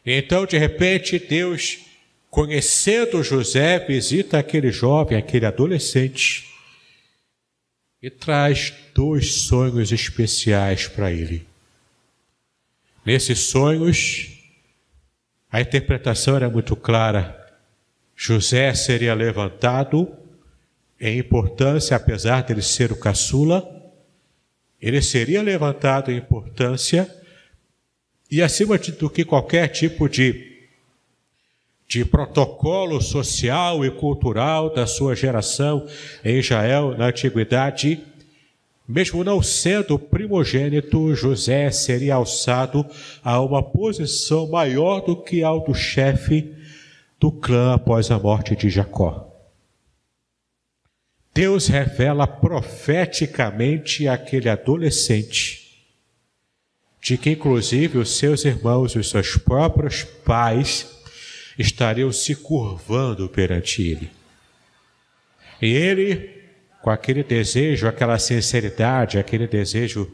Então, 0.06 0.46
de 0.46 0.58
repente, 0.58 1.20
Deus, 1.20 1.79
conhecendo 2.29 3.24
José, 3.24 3.79
visita 3.79 4.39
aquele 4.39 4.72
jovem, 4.72 5.18
aquele 5.18 5.46
adolescente, 5.46 6.50
e 8.01 8.10
traz 8.10 8.74
dois 8.94 9.34
sonhos 9.44 9.91
especiais 9.91 10.88
para 10.88 11.12
ele. 11.12 11.46
Nesses 13.06 13.39
sonhos, 13.39 14.39
a 15.51 15.60
interpretação 15.60 16.36
era 16.36 16.50
muito 16.50 16.75
clara. 16.75 17.36
José 18.15 18.74
seria 18.74 19.13
levantado 19.13 20.15
em 21.00 21.18
importância, 21.18 21.96
apesar 21.96 22.44
dele 22.44 22.62
ser 22.62 22.91
o 22.91 23.00
caçula, 23.00 23.68
ele 24.82 25.01
seria 25.01 25.41
levantado 25.41 26.12
em 26.12 26.18
importância 26.18 27.10
e 28.32 28.41
acima 28.41 28.77
do 28.77 29.10
que 29.10 29.25
qualquer 29.25 29.68
tipo 29.70 30.08
de, 30.08 30.49
de 31.89 32.05
protocolo 32.05 33.01
social 33.01 33.84
e 33.84 33.89
cultural 33.89 34.72
da 34.72 34.86
sua 34.86 35.15
geração 35.15 35.88
em 36.24 36.38
Israel 36.38 36.96
na 36.96 37.08
antiguidade, 37.08 38.00
mesmo 38.88 39.24
não 39.24 39.41
sendo 39.41 39.98
primogênito, 39.98 41.15
José 41.15 41.72
seria 41.72 42.13
alçado 42.13 42.86
a 43.24 43.41
uma 43.41 43.63
posição 43.63 44.48
maior 44.48 45.00
do 45.00 45.15
que 45.15 45.41
ao 45.43 45.65
do 45.65 45.74
chefe 45.74 46.53
do 47.19 47.31
clã 47.31 47.74
após 47.74 48.12
a 48.12 48.19
morte 48.19 48.55
de 48.55 48.69
Jacó. 48.69 49.27
Deus 51.34 51.67
revela 51.67 52.27
profeticamente 52.27 54.08
àquele 54.08 54.48
adolescente 54.48 55.67
de 57.01 57.17
que 57.17 57.31
inclusive 57.31 57.98
os 57.98 58.17
seus 58.17 58.46
irmãos 58.46 58.91
e 58.91 59.00
os 59.00 59.10
seus 59.10 59.38
próprios 59.38 60.03
pais 60.03 60.99
estariam 61.59 62.11
se 62.11 62.33
curvando 62.35 63.27
perante 63.27 63.81
ele. 63.81 64.09
E 65.61 65.73
ele, 65.73 66.29
com 66.81 66.89
aquele 66.89 67.21
desejo, 67.21 67.85
aquela 67.85 68.17
sinceridade, 68.17 69.19
aquele 69.19 69.45
desejo 69.45 70.09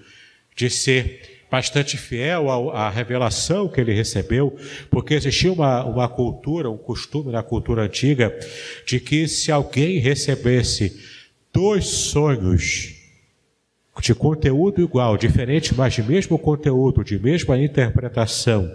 de 0.56 0.70
ser 0.72 1.46
bastante 1.52 1.98
fiel 1.98 2.50
à 2.72 2.90
revelação 2.90 3.68
que 3.68 3.80
ele 3.80 3.94
recebeu, 3.94 4.58
porque 4.90 5.14
existia 5.14 5.54
uma, 5.54 5.86
uma 5.86 6.10
cultura, 6.10 6.70
um 6.70 6.78
costume 6.78 7.32
na 7.32 7.44
cultura 7.44 7.84
antiga, 7.84 8.36
de 8.86 9.00
que 9.00 9.28
se 9.28 9.52
alguém 9.52 10.00
recebesse 10.00 11.00
dois 11.54 11.86
sonhos 11.86 12.96
de 14.02 14.14
conteúdo 14.16 14.82
igual, 14.82 15.16
diferente, 15.16 15.74
mas 15.76 15.94
de 15.94 16.02
mesmo 16.02 16.40
conteúdo, 16.40 17.04
de 17.04 17.18
mesma 17.20 17.58
interpretação, 17.58 18.70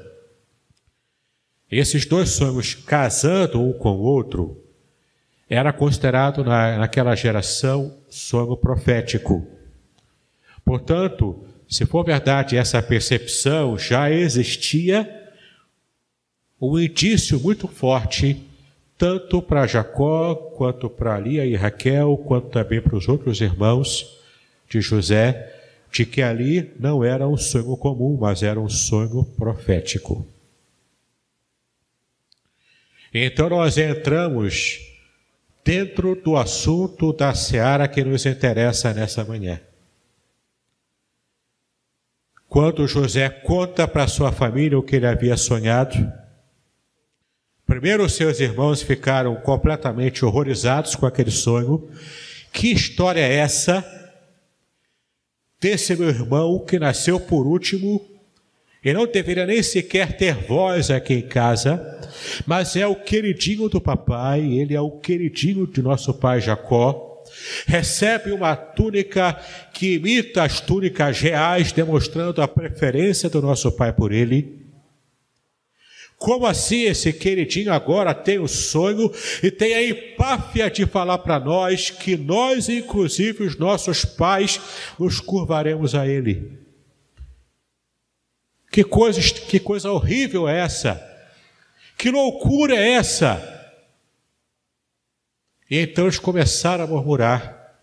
esses 1.71 2.05
dois 2.05 2.31
sonhos 2.31 2.75
casando 2.75 3.63
um 3.63 3.73
com 3.73 3.93
o 3.93 4.01
outro, 4.01 4.61
era 5.49 5.73
considerado 5.73 6.45
na, 6.45 6.79
naquela 6.79 7.15
geração 7.15 7.97
sonho 8.09 8.57
profético. 8.57 9.47
Portanto, 10.65 11.45
se 11.69 11.87
for 11.87 12.05
verdade 12.05 12.57
essa 12.57 12.83
percepção, 12.83 13.79
já 13.79 14.11
existia 14.11 15.09
um 16.61 16.79
indício 16.79 17.41
muito 17.41 17.67
forte, 17.67 18.45
tanto 18.99 19.41
para 19.41 19.67
Jacó, 19.67 20.35
quanto 20.35 20.91
para 20.91 21.19
Lia 21.19 21.47
e 21.47 21.57
Raquel, 21.57 22.17
quanto 22.27 22.49
também 22.49 22.81
para 22.81 22.97
os 22.97 23.09
outros 23.09 23.41
irmãos 23.41 24.19
de 24.69 24.81
José, 24.81 25.53
de 25.91 26.05
que 26.05 26.23
ali 26.23 26.71
não 26.79 27.03
era 27.03 27.27
um 27.27 27.37
sonho 27.37 27.77
comum, 27.77 28.19
mas 28.21 28.43
era 28.43 28.61
um 28.61 28.69
sonho 28.69 29.25
profético. 29.37 30.27
Então 33.13 33.49
nós 33.49 33.77
entramos 33.77 34.79
dentro 35.65 36.15
do 36.15 36.37
assunto 36.37 37.13
da 37.13 37.35
seara 37.35 37.89
que 37.89 38.05
nos 38.05 38.25
interessa 38.25 38.95
nessa 38.95 39.25
manhã. 39.25 39.61
Quando 42.49 42.87
José 42.87 43.29
conta 43.29 43.87
para 43.87 44.09
sua 44.09 44.33
família 44.33 44.79
o 44.79 44.83
que 44.83 44.97
ele 44.97 45.07
havia 45.07 45.37
sonhado, 45.37 46.13
primeiro 47.65 48.09
seus 48.09 48.41
irmãos 48.41 48.83
ficaram 48.83 49.37
completamente 49.37 50.25
horrorizados 50.25 50.97
com 50.97 51.07
aquele 51.07 51.31
sonho. 51.31 51.89
Que 52.53 52.73
história 52.73 53.21
é 53.21 53.37
essa 53.37 53.85
desse 55.61 55.95
meu 55.95 56.09
irmão 56.09 56.59
que 56.65 56.79
nasceu 56.79 57.21
por 57.21 57.47
último 57.47 58.10
e 58.85 58.93
não 58.93 59.07
deveria 59.07 59.47
nem 59.47 59.63
sequer 59.63 60.17
ter 60.17 60.35
voz 60.35 60.91
aqui 60.91 61.15
em 61.15 61.23
casa, 61.23 62.01
mas 62.47 62.77
é 62.77 62.87
o 62.87 62.97
queridinho 62.97 63.69
do 63.69 63.81
papai, 63.81 64.41
ele 64.41 64.75
é 64.75 64.81
o 64.81 64.99
queridinho 64.99 65.67
de 65.67 65.83
nosso 65.83 66.15
pai 66.15 66.41
Jacó. 66.41 67.09
Recebe 67.67 68.33
uma 68.33 68.57
túnica 68.57 69.39
que 69.73 69.95
imita 69.95 70.43
as 70.43 70.61
túnicas 70.61 71.21
reais, 71.21 71.73
demonstrando 71.73 72.43
a 72.43 72.49
preferência 72.49 73.29
do 73.29 73.43
nosso 73.43 73.71
pai 73.73 73.93
por 73.93 74.13
ele. 74.13 74.61
Como 76.19 76.45
assim 76.45 76.83
esse 76.83 77.13
queridinho 77.13 77.73
agora 77.73 78.13
tem 78.13 78.39
o 78.39 78.49
sonho 78.49 79.11
e 79.43 79.51
tem 79.51 79.75
a 79.75 79.83
empáfia 79.83 80.71
de 80.71 80.85
falar 80.85 81.19
para 81.19 81.41
nós 81.41 81.89
que 81.89 82.17
nós, 82.17 82.69
inclusive 82.69 83.45
os 83.45 83.57
nossos 83.57 84.05
pais, 84.05 84.61
nos 84.99 85.19
curvaremos 85.21 85.95
a 85.95 86.07
ele? 86.07 86.70
Que 88.71 88.85
coisa, 88.85 89.21
que 89.21 89.59
coisa 89.59 89.91
horrível 89.91 90.49
é 90.49 90.61
essa? 90.61 91.07
Que 91.99 92.11
loucura 92.11 92.77
é 92.77 92.93
essa? 92.93 93.47
E 95.69 95.79
então 95.79 96.05
eles 96.05 96.19
começaram 96.19 96.85
a 96.85 96.87
murmurar, 96.87 97.79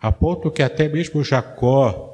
a 0.00 0.12
ponto 0.12 0.50
que 0.50 0.62
até 0.62 0.88
mesmo 0.88 1.24
Jacó, 1.24 2.10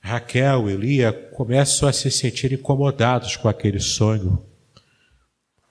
Raquel 0.00 0.70
e 0.70 0.76
Lia 0.76 1.12
começam 1.12 1.88
a 1.88 1.92
se 1.92 2.10
sentir 2.10 2.52
incomodados 2.52 3.36
com 3.36 3.48
aquele 3.48 3.78
sonho. 3.78 4.44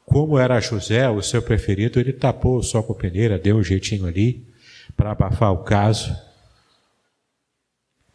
Como 0.05 0.39
era 0.39 0.59
José, 0.59 1.09
o 1.09 1.21
seu 1.21 1.41
preferido, 1.41 1.99
ele 1.99 2.13
tapou 2.13 2.57
o 2.57 2.63
sol 2.63 2.83
com 2.83 2.93
peneira, 2.93 3.37
deu 3.37 3.57
um 3.57 3.63
jeitinho 3.63 4.05
ali 4.05 4.47
para 4.95 5.11
abafar 5.11 5.51
o 5.51 5.63
caso. 5.63 6.15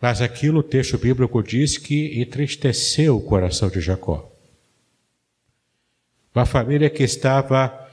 Mas 0.04 0.20
aquilo 0.20 0.58
o 0.58 0.62
texto 0.62 0.98
bíblico 0.98 1.42
diz 1.42 1.78
que 1.78 2.20
entristeceu 2.20 3.16
o 3.16 3.22
coração 3.22 3.70
de 3.70 3.80
Jacó. 3.80 4.30
Uma 6.34 6.44
família 6.44 6.90
que 6.90 7.02
estava 7.02 7.88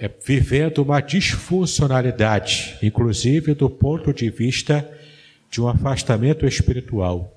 é, 0.00 0.08
vivendo 0.08 0.78
uma 0.78 1.00
disfuncionalidade, 1.00 2.76
inclusive 2.82 3.54
do 3.54 3.70
ponto 3.70 4.12
de 4.12 4.28
vista 4.30 4.84
de 5.48 5.62
um 5.62 5.68
afastamento 5.68 6.44
espiritual. 6.44 7.32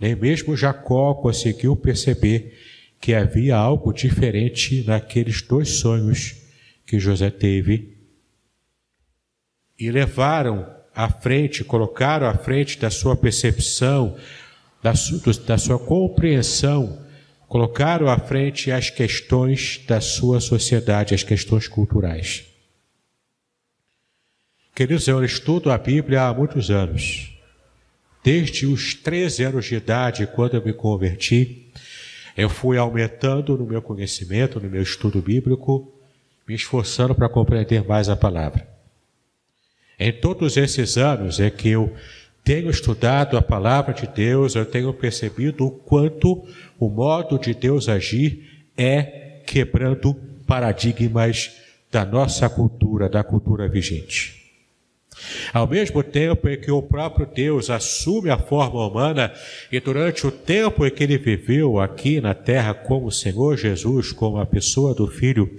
Nem 0.00 0.16
mesmo 0.16 0.56
Jacó 0.56 1.12
conseguiu 1.12 1.76
perceber 1.76 2.58
que 2.98 3.12
havia 3.12 3.54
algo 3.54 3.92
diferente 3.92 4.82
naqueles 4.86 5.42
dois 5.42 5.68
sonhos 5.72 6.36
que 6.86 6.98
José 6.98 7.28
teve 7.28 7.98
e 9.78 9.90
levaram 9.90 10.73
à 10.94 11.08
frente, 11.08 11.64
colocaram 11.64 12.26
à 12.26 12.34
frente 12.34 12.78
da 12.78 12.90
sua 12.90 13.16
percepção, 13.16 14.16
da, 14.82 14.94
su, 14.94 15.20
da 15.40 15.58
sua 15.58 15.78
compreensão, 15.78 16.98
colocaram 17.48 18.08
à 18.08 18.18
frente 18.18 18.70
as 18.70 18.90
questões 18.90 19.80
da 19.86 20.00
sua 20.00 20.40
sociedade, 20.40 21.14
as 21.14 21.22
questões 21.22 21.66
culturais. 21.66 22.44
Queridos, 24.74 25.06
eu 25.06 25.24
estudo 25.24 25.70
a 25.70 25.78
Bíblia 25.78 26.22
há 26.22 26.34
muitos 26.34 26.70
anos. 26.70 27.32
Desde 28.22 28.66
os 28.66 28.94
13 28.94 29.44
anos 29.44 29.66
de 29.66 29.76
idade, 29.76 30.26
quando 30.26 30.54
eu 30.54 30.64
me 30.64 30.72
converti, 30.72 31.70
eu 32.36 32.48
fui 32.48 32.76
aumentando 32.76 33.56
no 33.56 33.64
meu 33.64 33.80
conhecimento, 33.80 34.58
no 34.58 34.68
meu 34.68 34.82
estudo 34.82 35.20
bíblico, 35.22 35.92
me 36.46 36.54
esforçando 36.54 37.14
para 37.14 37.28
compreender 37.28 37.86
mais 37.86 38.08
a 38.08 38.16
palavra. 38.16 38.73
Em 39.98 40.12
todos 40.12 40.56
esses 40.56 40.96
anos 40.96 41.40
é 41.40 41.50
que 41.50 41.68
eu 41.68 41.92
tenho 42.42 42.68
estudado 42.68 43.36
a 43.36 43.42
palavra 43.42 43.94
de 43.94 44.06
Deus, 44.06 44.54
eu 44.54 44.66
tenho 44.66 44.92
percebido 44.92 45.66
o 45.66 45.70
quanto 45.70 46.46
o 46.78 46.88
modo 46.88 47.38
de 47.38 47.54
Deus 47.54 47.88
agir 47.88 48.66
é 48.76 49.40
quebrando 49.46 50.14
paradigmas 50.46 51.52
da 51.90 52.04
nossa 52.04 52.48
cultura, 52.48 53.08
da 53.08 53.22
cultura 53.24 53.68
vigente. 53.68 54.43
Ao 55.52 55.66
mesmo 55.66 56.02
tempo 56.02 56.48
em 56.48 56.60
que 56.60 56.70
o 56.70 56.82
próprio 56.82 57.26
Deus 57.26 57.70
assume 57.70 58.30
a 58.30 58.38
forma 58.38 58.86
humana 58.86 59.32
e 59.70 59.80
durante 59.80 60.26
o 60.26 60.30
tempo 60.30 60.86
em 60.86 60.90
que 60.90 61.02
ele 61.02 61.18
viveu 61.18 61.80
aqui 61.80 62.20
na 62.20 62.34
terra 62.34 62.74
como 62.74 63.10
Senhor 63.10 63.56
Jesus, 63.56 64.12
como 64.12 64.38
a 64.38 64.46
pessoa 64.46 64.94
do 64.94 65.06
Filho, 65.06 65.50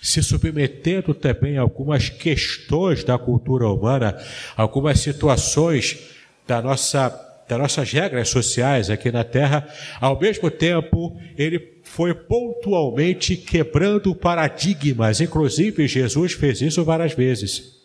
se 0.00 0.22
submetendo 0.22 1.14
também 1.14 1.58
a 1.58 1.62
algumas 1.62 2.08
questões 2.08 3.04
da 3.04 3.18
cultura 3.18 3.68
humana, 3.68 4.16
algumas 4.56 5.00
situações 5.00 5.98
da 6.46 6.62
nossa 6.62 7.22
das 7.48 7.58
nossas 7.58 7.92
regras 7.92 8.28
sociais 8.28 8.90
aqui 8.90 9.10
na 9.10 9.22
terra, 9.22 9.68
ao 10.00 10.18
mesmo 10.18 10.50
tempo 10.50 11.16
ele 11.38 11.76
foi 11.84 12.12
pontualmente 12.12 13.36
quebrando 13.36 14.14
paradigmas, 14.14 15.20
inclusive 15.20 15.86
Jesus 15.86 16.32
fez 16.32 16.60
isso 16.60 16.84
várias 16.84 17.12
vezes. 17.12 17.75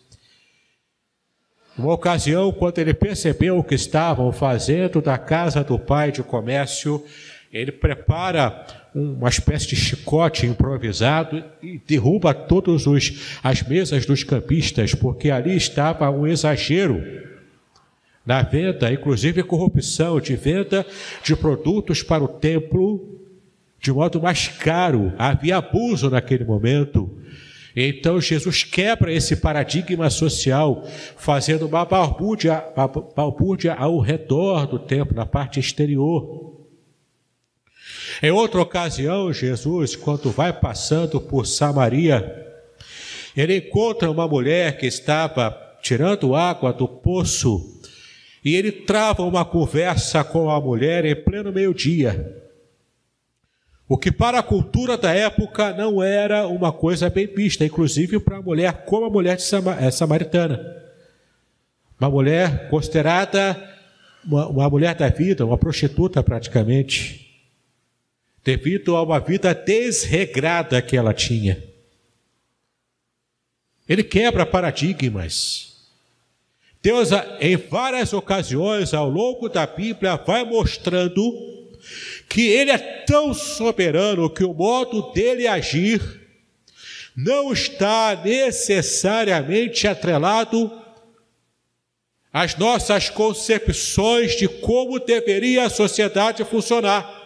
Uma 1.76 1.94
ocasião, 1.94 2.52
quando 2.52 2.78
ele 2.78 2.92
percebeu 2.92 3.58
o 3.58 3.64
que 3.64 3.74
estavam 3.74 4.30
fazendo 4.30 5.00
da 5.00 5.16
casa 5.16 5.64
do 5.64 5.78
pai 5.78 6.12
de 6.12 6.22
comércio, 6.22 7.02
ele 7.52 7.72
prepara 7.72 8.66
uma 8.94 9.28
espécie 9.28 9.68
de 9.68 9.76
chicote 9.76 10.46
improvisado 10.46 11.42
e 11.62 11.80
derruba 11.86 12.34
todas 12.34 12.84
as 13.42 13.62
mesas 13.62 14.04
dos 14.04 14.22
campistas, 14.22 14.94
porque 14.94 15.30
ali 15.30 15.56
estava 15.56 16.10
um 16.10 16.26
exagero 16.26 17.02
na 18.24 18.42
venda, 18.42 18.92
inclusive 18.92 19.42
corrupção, 19.42 20.20
de 20.20 20.36
venda 20.36 20.86
de 21.24 21.34
produtos 21.34 22.02
para 22.02 22.22
o 22.22 22.28
templo 22.28 23.18
de 23.80 23.90
modo 23.90 24.22
mais 24.22 24.46
caro. 24.46 25.12
Havia 25.18 25.56
abuso 25.56 26.08
naquele 26.08 26.44
momento. 26.44 27.10
Então 27.74 28.20
Jesus 28.20 28.64
quebra 28.64 29.12
esse 29.12 29.36
paradigma 29.36 30.10
social, 30.10 30.86
fazendo 31.16 31.66
uma 31.66 31.84
balbúrdia, 31.84 32.64
uma 32.76 32.88
balbúrdia 32.88 33.74
ao 33.74 33.98
redor 33.98 34.66
do 34.66 34.78
templo, 34.78 35.16
na 35.16 35.24
parte 35.24 35.58
exterior. 35.58 36.60
Em 38.22 38.30
outra 38.30 38.60
ocasião, 38.60 39.32
Jesus, 39.32 39.96
quando 39.96 40.30
vai 40.30 40.52
passando 40.52 41.20
por 41.20 41.46
Samaria, 41.46 42.46
ele 43.36 43.56
encontra 43.56 44.10
uma 44.10 44.28
mulher 44.28 44.76
que 44.76 44.86
estava 44.86 45.58
tirando 45.80 46.34
água 46.34 46.72
do 46.72 46.86
poço 46.86 47.80
E 48.44 48.56
ele 48.56 48.72
trava 48.72 49.22
uma 49.22 49.44
conversa 49.44 50.24
com 50.24 50.50
a 50.50 50.60
mulher 50.60 51.04
em 51.04 51.14
pleno 51.14 51.52
meio-dia. 51.52 52.41
O 53.92 53.98
que 53.98 54.10
para 54.10 54.38
a 54.38 54.42
cultura 54.42 54.96
da 54.96 55.12
época 55.12 55.74
não 55.74 56.02
era 56.02 56.46
uma 56.46 56.72
coisa 56.72 57.10
bem 57.10 57.26
vista, 57.26 57.62
inclusive 57.62 58.18
para 58.18 58.38
a 58.38 58.40
mulher, 58.40 58.86
como 58.86 59.04
a 59.04 59.10
mulher 59.10 59.36
eh, 59.36 59.90
samaritana. 59.90 60.58
Uma 62.00 62.08
mulher 62.08 62.70
considerada 62.70 63.54
uma, 64.24 64.48
uma 64.48 64.70
mulher 64.70 64.94
da 64.94 65.10
vida, 65.10 65.44
uma 65.44 65.58
prostituta 65.58 66.22
praticamente, 66.22 67.44
devido 68.42 68.96
a 68.96 69.02
uma 69.02 69.20
vida 69.20 69.54
desregrada 69.54 70.80
que 70.80 70.96
ela 70.96 71.12
tinha. 71.12 71.62
Ele 73.86 74.02
quebra 74.02 74.46
paradigmas. 74.46 75.76
Deus, 76.82 77.10
em 77.40 77.58
várias 77.58 78.14
ocasiões 78.14 78.94
ao 78.94 79.10
longo 79.10 79.50
da 79.50 79.66
Bíblia, 79.66 80.16
vai 80.16 80.46
mostrando 80.46 81.52
que 82.32 82.48
Ele 82.48 82.70
é 82.70 82.78
tão 82.78 83.34
soberano 83.34 84.30
que 84.30 84.42
o 84.42 84.54
modo 84.54 85.12
dele 85.12 85.46
agir 85.46 86.00
não 87.14 87.52
está 87.52 88.18
necessariamente 88.24 89.86
atrelado 89.86 90.72
às 92.32 92.56
nossas 92.56 93.10
concepções 93.10 94.34
de 94.34 94.48
como 94.48 94.98
deveria 94.98 95.66
a 95.66 95.70
sociedade 95.70 96.42
funcionar 96.42 97.20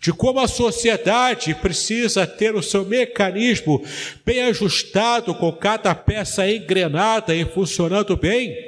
de 0.00 0.12
como 0.12 0.38
a 0.38 0.46
sociedade 0.46 1.56
precisa 1.56 2.24
ter 2.24 2.54
o 2.54 2.62
seu 2.62 2.84
mecanismo 2.84 3.84
bem 4.24 4.44
ajustado, 4.44 5.34
com 5.34 5.50
cada 5.50 5.92
peça 5.92 6.48
engrenada 6.48 7.34
e 7.34 7.44
funcionando 7.44 8.16
bem. 8.16 8.67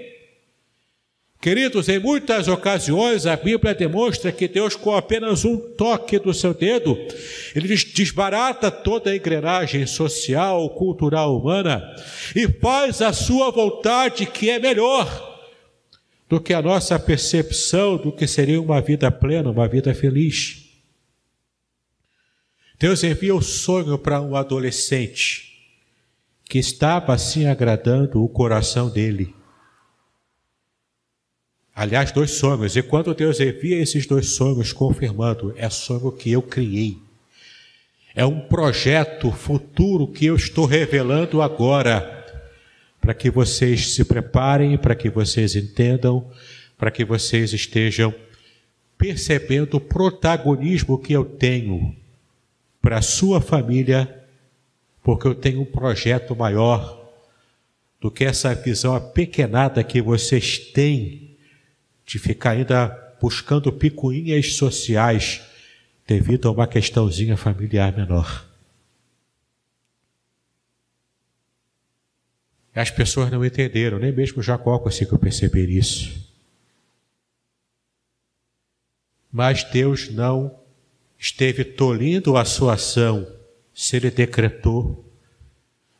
Queridos, 1.41 1.89
em 1.89 1.99
muitas 1.99 2.49
ocasiões 2.49 3.25
a 3.25 3.35
Bíblia 3.35 3.75
demonstra 3.75 4.31
que 4.31 4.47
Deus, 4.47 4.77
com 4.77 4.95
apenas 4.95 5.43
um 5.43 5.57
toque 5.57 6.19
do 6.19 6.35
seu 6.35 6.53
dedo, 6.53 6.99
ele 7.57 7.67
desbarata 7.75 8.71
toda 8.71 9.11
a 9.11 9.17
engrenagem 9.17 9.87
social, 9.87 10.69
cultural, 10.69 11.35
humana 11.35 11.83
e 12.37 12.47
faz 12.47 13.01
a 13.01 13.15
sua 13.15 13.51
vontade, 13.51 14.27
que 14.27 14.51
é 14.51 14.59
melhor 14.59 15.31
do 16.29 16.39
que 16.39 16.53
a 16.53 16.61
nossa 16.61 16.99
percepção 16.99 17.97
do 17.97 18.13
que 18.13 18.27
seria 18.27 18.61
uma 18.61 18.83
vida 18.83 19.11
plena, 19.11 19.51
uma 19.51 19.67
vida 19.67 19.95
feliz. 19.95 20.67
Deus 22.79 23.03
envia 23.03 23.35
o 23.35 23.41
sonho 23.41 23.97
para 23.97 24.21
um 24.21 24.37
adolescente 24.37 25.51
que 26.45 26.59
estava 26.59 27.15
assim 27.15 27.47
agradando 27.47 28.23
o 28.23 28.29
coração 28.29 28.91
dele. 28.91 29.40
Aliás, 31.81 32.13
dois 32.13 32.33
sonhos. 32.33 32.77
E 32.77 32.83
quando 32.83 33.15
Deus 33.15 33.41
envia 33.41 33.81
esses 33.81 34.05
dois 34.05 34.35
sonhos, 34.35 34.71
confirmando, 34.71 35.55
é 35.57 35.71
sonho 35.71 36.13
que 36.13 36.31
eu 36.31 36.43
criei. 36.43 36.99
É 38.15 38.23
um 38.23 38.39
projeto 38.39 39.33
futuro 39.33 40.07
que 40.07 40.27
eu 40.27 40.37
estou 40.37 40.67
revelando 40.67 41.41
agora, 41.41 42.23
para 43.01 43.15
que 43.15 43.31
vocês 43.31 43.95
se 43.95 44.05
preparem, 44.05 44.77
para 44.77 44.95
que 44.95 45.09
vocês 45.09 45.57
entendam, 45.57 46.31
para 46.77 46.91
que 46.91 47.03
vocês 47.03 47.55
estejam 47.55 48.15
percebendo 48.99 49.79
o 49.79 49.81
protagonismo 49.81 50.99
que 50.99 51.15
eu 51.15 51.25
tenho 51.25 51.97
para 52.83 52.99
a 52.99 53.03
sua 53.03 53.41
família, 53.41 54.23
porque 55.03 55.27
eu 55.27 55.35
tenho 55.35 55.63
um 55.63 55.65
projeto 55.65 56.37
maior 56.37 57.11
do 57.99 58.11
que 58.11 58.27
essa 58.27 58.55
visão 58.55 58.95
apequenada 58.95 59.83
que 59.83 60.03
vocês 60.03 60.59
têm 60.59 61.30
de 62.11 62.19
ficar 62.19 62.51
ainda 62.51 62.89
buscando 63.23 63.73
picuinhas 63.73 64.55
sociais 64.55 65.43
devido 66.05 66.49
a 66.49 66.51
uma 66.51 66.67
questãozinha 66.67 67.37
familiar 67.37 67.97
menor. 67.97 68.45
As 72.75 72.91
pessoas 72.91 73.31
não 73.31 73.45
entenderam, 73.45 74.01
nem 74.01 74.11
mesmo 74.11 74.43
Jacó 74.43 74.77
conseguiu 74.81 75.21
perceber 75.21 75.69
isso. 75.69 76.29
Mas 79.31 79.63
Deus 79.63 80.11
não 80.11 80.59
esteve 81.17 81.65
tolindo 81.65 82.37
a 82.37 82.45
sua 82.45 82.75
ação, 82.75 83.25
se 83.73 83.95
ele 83.95 84.11
decretou, 84.11 85.09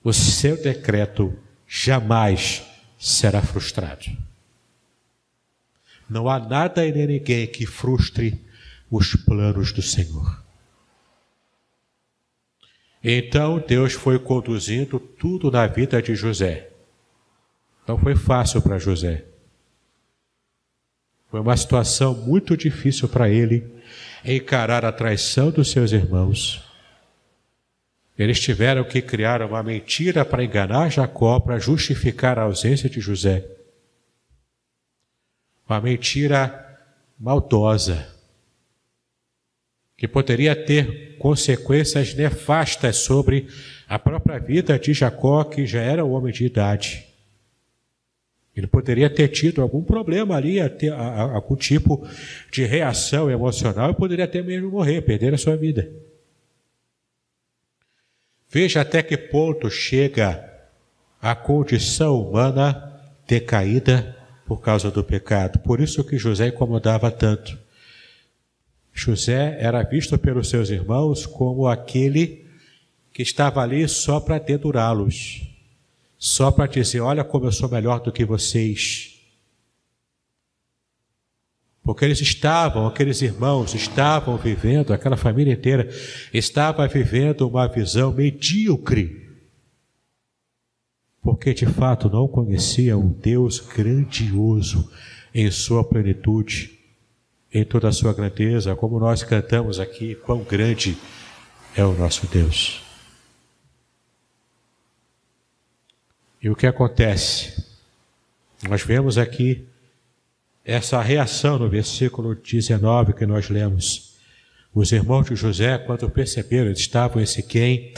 o 0.03 0.13
seu 0.13 0.61
decreto 0.61 1.39
jamais 1.69 2.65
será 2.99 3.41
frustrado. 3.41 4.30
Não 6.11 6.29
há 6.29 6.41
nada 6.41 6.85
e 6.85 6.91
nem 6.91 7.07
ninguém 7.07 7.47
que 7.47 7.65
frustre 7.65 8.45
os 8.91 9.15
planos 9.15 9.71
do 9.71 9.81
Senhor. 9.81 10.43
Então 13.03 13.63
Deus 13.65 13.93
foi 13.93 14.19
conduzindo 14.19 14.99
tudo 14.99 15.53
na 15.53 15.69
vida 15.69 16.03
de 16.03 16.17
José. 16.17 16.69
Não 17.87 17.97
foi 17.97 18.17
fácil 18.17 18.61
para 18.61 18.77
José. 18.77 19.25
Foi 21.31 21.39
uma 21.39 21.57
situação 21.57 22.13
muito 22.13 22.57
difícil 22.57 23.09
para 23.09 23.31
ele 23.31 23.65
encarar 24.25 24.85
a 24.85 24.91
traição 24.91 25.53
dos 25.53 25.71
seus 25.71 25.93
irmãos. 25.93 26.61
Eles 28.19 28.41
tiveram 28.41 28.83
que 28.83 29.01
criar 29.01 29.41
uma 29.43 29.63
mentira 29.63 30.25
para 30.25 30.45
enganar 30.45 30.91
Jacó, 30.91 31.39
para 31.39 31.61
justificar 31.61 32.37
a 32.37 32.43
ausência 32.43 32.91
de 32.91 33.01
José. 33.01 33.60
Uma 35.71 35.81
mentira 35.81 36.67
maldosa, 37.17 38.13
que 39.97 40.09
poderia 40.09 40.57
ter 40.57 41.17
consequências 41.17 42.13
nefastas 42.13 42.97
sobre 42.97 43.47
a 43.89 43.97
própria 43.97 44.41
vida 44.41 44.77
de 44.77 44.93
Jacó, 44.93 45.45
que 45.45 45.65
já 45.69 45.81
era 45.81 46.05
um 46.05 46.11
homem 46.11 46.33
de 46.33 46.45
idade. 46.45 47.07
Ele 48.57 48.67
poderia 48.67 49.09
ter 49.09 49.29
tido 49.29 49.63
algum 49.63 49.81
problema 49.81 50.35
ali, 50.35 50.59
algum 50.61 51.55
tipo 51.55 52.05
de 52.51 52.65
reação 52.65 53.31
emocional 53.31 53.93
e 53.93 53.95
poderia 53.95 54.25
até 54.25 54.43
mesmo 54.43 54.73
morrer, 54.73 55.03
perder 55.03 55.35
a 55.35 55.39
sua 55.39 55.57
vida. 55.57 55.89
Veja 58.49 58.81
até 58.81 59.05
que 59.05 59.17
ponto 59.17 59.71
chega 59.71 60.51
a 61.23 61.37
condição 61.37 62.21
humana 62.21 63.01
decaída 63.25 64.20
por 64.51 64.61
causa 64.61 64.91
do 64.91 65.05
pecado. 65.05 65.61
Por 65.61 65.81
isso 65.81 66.03
que 66.03 66.19
José 66.19 66.49
incomodava 66.49 67.09
tanto. 67.09 67.57
José 68.93 69.57
era 69.61 69.81
visto 69.85 70.19
pelos 70.19 70.49
seus 70.49 70.71
irmãos 70.71 71.25
como 71.25 71.69
aquele 71.69 72.45
que 73.13 73.23
estava 73.23 73.63
ali 73.63 73.89
só 73.89 74.19
para 74.19 74.41
dedurá-los 74.41 75.49
só 76.19 76.51
para 76.51 76.67
dizer: 76.67 76.99
olha 76.99 77.23
como 77.23 77.47
eu 77.47 77.53
sou 77.53 77.69
melhor 77.69 78.01
do 78.01 78.11
que 78.11 78.25
vocês. 78.25 79.21
Porque 81.85 82.05
eles 82.05 82.21
estavam, 82.21 82.89
aqueles 82.89 83.23
irmãos 83.23 83.73
estavam 83.73 84.37
vivendo, 84.37 84.93
aquela 84.93 85.17
família 85.17 85.53
inteira 85.53 85.89
estava 86.35 86.89
vivendo 86.89 87.49
uma 87.49 87.69
visão 87.69 88.13
medíocre. 88.13 89.20
Porque 91.23 91.53
de 91.53 91.67
fato 91.67 92.09
não 92.09 92.27
conhecia 92.27 92.97
um 92.97 93.09
Deus 93.09 93.61
grandioso 93.61 94.91
em 95.35 95.51
sua 95.51 95.85
plenitude, 95.85 96.79
em 97.53 97.65
toda 97.65 97.89
a 97.89 97.93
sua 97.93 98.13
grandeza, 98.13 98.75
como 98.75 98.99
nós 98.99 99.23
cantamos 99.23 99.79
aqui, 99.79 100.15
quão 100.15 100.43
grande 100.43 100.97
é 101.77 101.85
o 101.85 101.93
nosso 101.93 102.27
Deus. 102.27 102.83
E 106.43 106.49
o 106.49 106.57
que 106.57 106.67
acontece? 106.67 107.65
Nós 108.67 108.83
vemos 108.83 109.19
aqui 109.19 109.67
essa 110.65 111.01
reação 111.03 111.59
no 111.59 111.69
versículo 111.69 112.35
19 112.35 113.13
que 113.13 113.27
nós 113.27 113.49
lemos. 113.51 114.15
Os 114.73 114.93
irmãos 114.93 115.27
de 115.27 115.35
José, 115.35 115.77
quando 115.79 116.09
perceberam, 116.09 116.67
eles 116.67 116.79
estavam 116.79 117.21
em 117.21 117.27
Siquém, 117.27 117.93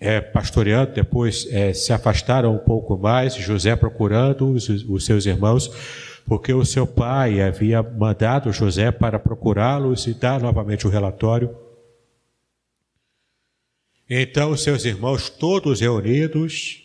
é, 0.00 0.20
pastoreando, 0.20 0.92
depois 0.92 1.46
é, 1.50 1.72
se 1.72 1.92
afastaram 1.92 2.54
um 2.54 2.58
pouco 2.58 2.96
mais, 2.96 3.34
José 3.34 3.74
procurando 3.74 4.52
os, 4.52 4.68
os 4.68 5.04
seus 5.04 5.26
irmãos, 5.26 5.68
porque 6.24 6.52
o 6.52 6.64
seu 6.64 6.86
pai 6.86 7.40
havia 7.40 7.82
mandado 7.82 8.52
José 8.52 8.92
para 8.92 9.18
procurá-los 9.18 10.06
e 10.06 10.14
dar 10.14 10.40
novamente 10.40 10.86
o 10.86 10.90
relatório. 10.90 11.56
Então, 14.08 14.56
seus 14.56 14.84
irmãos, 14.84 15.28
todos 15.28 15.80
reunidos, 15.80 16.84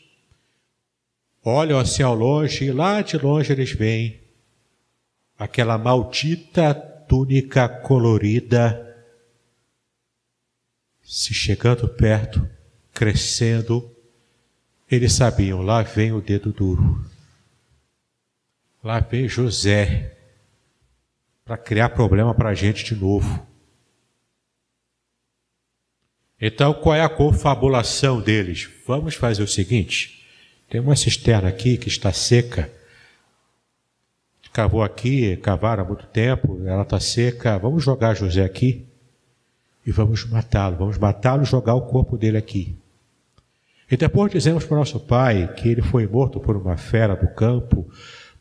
olham 1.44 1.78
assim 1.78 2.04
ao 2.04 2.16
longe 2.16 2.66
e 2.66 2.72
lá 2.72 3.02
de 3.02 3.18
longe 3.18 3.52
eles 3.52 3.72
veem 3.72 4.22
aquela 5.38 5.78
maldita 5.78 6.74
túnica 6.74 7.68
colorida 7.68 8.84
se 11.04 11.34
chegando 11.34 11.88
perto, 11.88 12.48
crescendo. 12.94 13.90
Eles 14.90 15.14
sabiam, 15.14 15.62
lá 15.62 15.82
vem 15.82 16.12
o 16.12 16.22
dedo 16.22 16.52
duro. 16.52 17.04
Lá 18.84 19.00
vem 19.00 19.28
José 19.28 20.18
para 21.46 21.58
criar 21.58 21.90
problema 21.90 22.34
para 22.34 22.50
a 22.50 22.54
gente 22.54 22.84
de 22.84 22.96
novo. 22.96 23.46
Então, 26.40 26.74
qual 26.74 26.96
é 26.96 27.02
a 27.02 27.10
confabulação 27.10 28.22
deles? 28.22 28.70
Vamos 28.86 29.16
fazer 29.16 29.42
o 29.42 29.48
seguinte: 29.48 30.26
tem 30.70 30.82
uma 30.82 30.96
cisterna 30.96 31.48
aqui 31.48 31.78
que 31.78 31.88
está 31.88 32.12
seca. 32.12 32.72
Cavou 34.52 34.84
aqui, 34.84 35.36
cavaram 35.38 35.84
há 35.84 35.88
muito 35.88 36.06
tempo, 36.08 36.62
ela 36.68 36.84
está 36.84 37.00
seca. 37.00 37.58
Vamos 37.58 37.84
jogar 37.84 38.14
José 38.14 38.44
aqui 38.44 38.86
e 39.86 39.92
vamos 39.92 40.26
matá-lo. 40.26 40.78
Vamos 40.78 40.98
matá-lo 40.98 41.44
e 41.44 41.46
jogar 41.46 41.74
o 41.76 41.88
corpo 41.88 42.18
dele 42.18 42.38
aqui. 42.38 42.78
E 43.90 43.98
depois 43.98 44.32
dizemos 44.32 44.66
para 44.66 44.76
o 44.76 44.80
nosso 44.80 45.00
pai 45.00 45.54
que 45.56 45.70
ele 45.70 45.82
foi 45.82 46.08
morto 46.08 46.40
por 46.40 46.56
uma 46.56 46.78
fera 46.78 47.16
do 47.16 47.28
campo, 47.28 47.88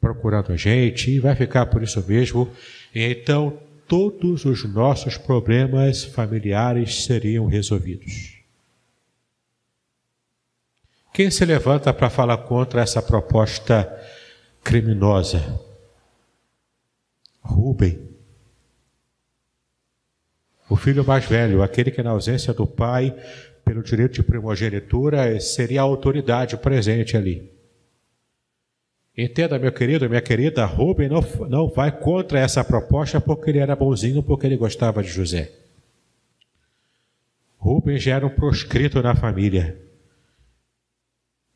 procurando 0.00 0.52
a 0.52 0.56
gente, 0.56 1.10
e 1.10 1.20
vai 1.20 1.34
ficar 1.34 1.66
por 1.66 1.82
isso 1.82 2.02
mesmo. 2.06 2.48
E 2.94 3.04
então 3.04 3.58
todos 3.86 4.44
os 4.44 4.64
nossos 4.64 5.16
problemas 5.18 6.04
familiares 6.04 7.04
seriam 7.04 7.46
resolvidos. 7.46 8.38
Quem 11.12 11.30
se 11.30 11.44
levanta 11.44 11.92
para 11.92 12.08
falar 12.08 12.38
contra 12.38 12.80
essa 12.80 13.02
proposta 13.02 13.86
criminosa? 14.64 15.60
Rubem. 17.42 18.08
O 20.70 20.76
filho 20.76 21.04
mais 21.04 21.26
velho, 21.26 21.62
aquele 21.62 21.90
que 21.90 22.02
na 22.02 22.10
ausência 22.10 22.54
do 22.54 22.66
pai, 22.66 23.14
pelo 23.64 23.82
direito 23.82 24.14
de 24.14 24.22
primogenitura, 24.22 25.38
seria 25.40 25.80
a 25.80 25.84
autoridade 25.84 26.56
presente 26.56 27.16
ali. 27.16 27.50
Entenda, 29.16 29.58
meu 29.58 29.72
querido, 29.72 30.08
minha 30.08 30.22
querida, 30.22 30.64
Rubem 30.64 31.08
não, 31.08 31.20
não 31.48 31.68
vai 31.68 31.92
contra 31.92 32.38
essa 32.38 32.64
proposta 32.64 33.20
porque 33.20 33.50
ele 33.50 33.58
era 33.58 33.76
bonzinho, 33.76 34.22
porque 34.22 34.46
ele 34.46 34.56
gostava 34.56 35.02
de 35.02 35.10
José. 35.10 35.52
Rubem 37.58 37.98
já 37.98 38.16
era 38.16 38.26
um 38.26 38.30
proscrito 38.30 39.02
na 39.02 39.14
família. 39.14 39.78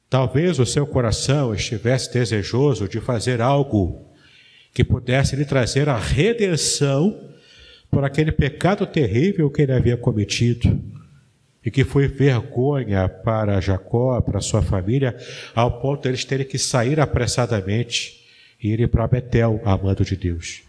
Talvez 0.08 0.58
o 0.58 0.66
seu 0.66 0.86
coração 0.86 1.54
estivesse 1.54 2.12
desejoso 2.12 2.88
de 2.88 3.00
fazer 3.00 3.40
algo 3.40 4.06
que 4.72 4.84
pudesse 4.84 5.34
lhe 5.34 5.44
trazer 5.44 5.88
a 5.88 5.96
redenção 5.96 7.34
por 7.90 8.04
aquele 8.04 8.30
pecado 8.30 8.86
terrível 8.86 9.50
que 9.50 9.62
ele 9.62 9.72
havia 9.72 9.96
cometido 9.96 10.78
e 11.66 11.70
que 11.70 11.85
foi 11.85 12.07
vergonha 12.07 13.09
para 13.09 13.61
Jacó, 13.61 14.20
para 14.20 14.40
sua 14.40 14.62
família, 14.62 15.16
ao 15.52 15.81
ponto 15.81 16.02
de 16.02 16.11
eles 16.11 16.24
terem 16.24 16.46
que 16.46 16.57
sair 16.57 17.00
apressadamente 17.00 18.24
e 18.62 18.68
irem 18.68 18.87
para 18.87 19.09
Betel, 19.09 19.61
amando 19.64 20.05
de 20.05 20.16
Deus. 20.16 20.62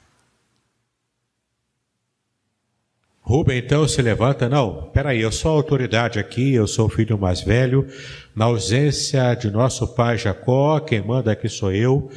Rubem 3.22 3.60
então 3.60 3.88
se 3.88 4.02
levanta, 4.02 4.50
não, 4.50 4.90
peraí, 4.90 5.22
eu 5.22 5.32
sou 5.32 5.52
autoridade 5.52 6.18
aqui, 6.18 6.56
eu 6.56 6.66
sou 6.66 6.88
o 6.88 6.90
filho 6.90 7.18
mais 7.18 7.42
velho, 7.42 7.88
na 8.36 8.46
ausência 8.46 9.36
de 9.36 9.52
nosso 9.52 9.94
pai 9.94 10.18
Jacó, 10.18 10.80
quem 10.80 11.06
manda 11.06 11.32
aqui 11.32 11.48
sou 11.48 11.72
eu, 11.72 12.10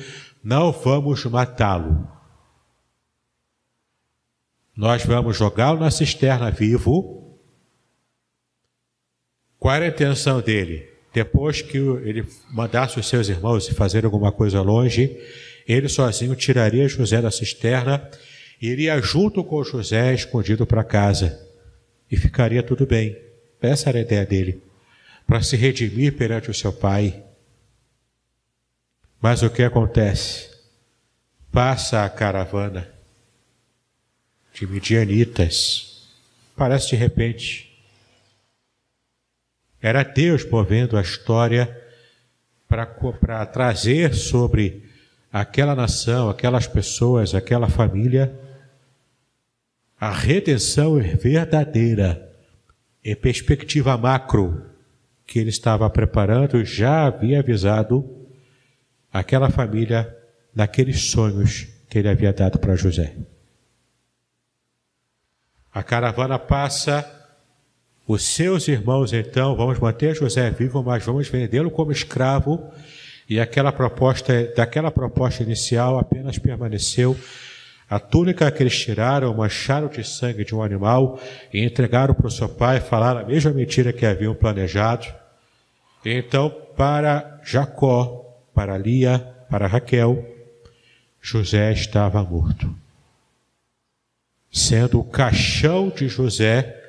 não 0.43 0.73
vamos 0.73 1.27
matá-lo. 1.27 2.09
Nós 4.75 5.05
vamos 5.05 5.37
jogá-lo 5.37 5.81
na 5.81 5.91
cisterna 5.91 6.51
vivo, 6.51 7.20
qual 9.61 9.75
era 9.75 9.85
a 9.85 9.89
intenção 9.89 10.41
dele? 10.41 10.89
Depois 11.13 11.61
que 11.61 11.77
ele 11.77 12.27
mandasse 12.51 12.99
os 12.99 13.07
seus 13.07 13.29
irmãos 13.29 13.69
fazer 13.69 14.07
alguma 14.07 14.33
coisa 14.33 14.63
longe, 14.63 15.21
ele 15.69 15.87
sozinho 15.87 16.35
tiraria 16.35 16.89
José 16.89 17.21
da 17.21 17.31
cisterna, 17.31 18.11
iria 18.61 18.99
junto 19.03 19.45
com 19.45 19.63
José 19.63 20.15
escondido 20.15 20.67
para 20.67 20.83
casa 20.83 21.47
e 22.11 22.17
ficaria 22.17 22.63
tudo 22.63 22.87
bem. 22.87 23.15
Essa 23.61 23.91
era 23.91 23.99
a 23.99 24.03
ideia 24.03 24.25
dele, 24.25 24.63
para 25.27 25.43
se 25.43 25.57
redimir 25.57 26.17
perante 26.17 26.51
o 26.51 26.55
seu 26.55 26.73
pai. 26.73 27.23
Mas 29.21 29.43
o 29.43 29.51
que 29.51 29.63
acontece? 29.63 30.49
Passa 31.53 32.07
a 32.07 32.09
caravana 32.09 32.89
de 34.55 34.67
midianitas. 34.67 36.09
Parece 36.57 36.91
de 36.91 36.97
repente 36.97 37.70
era 39.81 40.03
Deus 40.03 40.49
movendo 40.49 40.97
a 40.97 41.01
história 41.01 41.77
para 42.69 43.47
trazer 43.47 44.15
sobre 44.15 44.85
aquela 45.33 45.75
nação, 45.75 46.29
aquelas 46.29 46.67
pessoas, 46.67 47.35
aquela 47.35 47.69
família, 47.69 48.39
a 49.99 50.13
redenção 50.13 50.95
verdadeira 50.95 52.31
e 53.03 53.15
perspectiva 53.17 53.97
macro 53.97 54.65
que 55.27 55.39
ele 55.39 55.51
estava 55.51 55.89
preparando, 55.89 56.65
já 56.65 57.07
havia 57.07 57.39
avisado 57.39 58.29
aquela 59.13 59.49
família 59.49 60.17
naqueles 60.55 61.11
sonhos 61.11 61.69
que 61.89 61.99
ele 61.99 62.09
havia 62.09 62.33
dado 62.33 62.59
para 62.59 62.77
José. 62.77 63.17
A 65.73 65.83
caravana 65.83 66.39
passa 66.39 67.20
os 68.13 68.25
seus 68.25 68.67
irmãos, 68.67 69.13
então, 69.13 69.55
vamos 69.55 69.79
manter 69.79 70.17
José 70.17 70.51
vivo, 70.51 70.83
mas 70.83 71.05
vamos 71.05 71.29
vendê-lo 71.29 71.71
como 71.71 71.93
escravo. 71.93 72.69
E 73.29 73.39
aquela 73.39 73.71
proposta, 73.71 74.53
daquela 74.57 74.91
proposta 74.91 75.45
inicial 75.45 75.97
apenas 75.97 76.37
permaneceu 76.37 77.17
a 77.89 78.01
túnica 78.01 78.51
que 78.51 78.65
eles 78.65 78.77
tiraram, 78.77 79.33
mancharam 79.33 79.87
de 79.87 80.03
sangue 80.03 80.45
de 80.45 80.53
um 80.53 80.61
animal 80.61 81.21
e 81.55 81.65
entregaram 81.65 82.13
para 82.13 82.27
o 82.27 82.31
seu 82.31 82.49
pai, 82.49 82.81
falaram 82.81 83.21
a 83.21 83.25
mesma 83.25 83.53
mentira 83.53 83.93
que 83.93 84.05
haviam 84.05 84.35
planejado. 84.35 85.07
E 86.05 86.13
então, 86.13 86.51
para 86.77 87.41
Jacó, 87.45 88.27
para 88.53 88.77
Lia, 88.77 89.21
para 89.49 89.69
Raquel, 89.69 90.27
José 91.23 91.73
estava 91.73 92.25
morto. 92.25 92.75
Sendo 94.51 94.99
o 94.99 95.05
caixão 95.05 95.91
de 95.91 96.09
José 96.09 96.80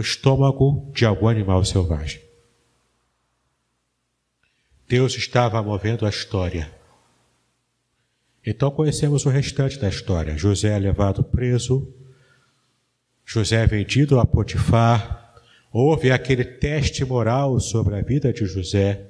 estômago 0.00 0.90
de 0.94 1.04
algum 1.04 1.28
animal 1.28 1.64
selvagem. 1.64 2.20
Deus 4.88 5.14
estava 5.16 5.62
movendo 5.62 6.06
a 6.06 6.08
história. 6.08 6.72
Então 8.44 8.70
conhecemos 8.70 9.26
o 9.26 9.28
restante 9.28 9.78
da 9.78 9.88
história. 9.88 10.38
José 10.38 10.74
é 10.74 10.78
levado 10.78 11.22
preso, 11.22 11.94
José 13.24 13.62
é 13.62 13.66
vendido 13.66 14.18
a 14.18 14.24
Potifar, 14.24 15.34
houve 15.70 16.10
aquele 16.10 16.44
teste 16.44 17.04
moral 17.04 17.60
sobre 17.60 17.96
a 17.96 18.00
vida 18.00 18.32
de 18.32 18.46
José. 18.46 19.06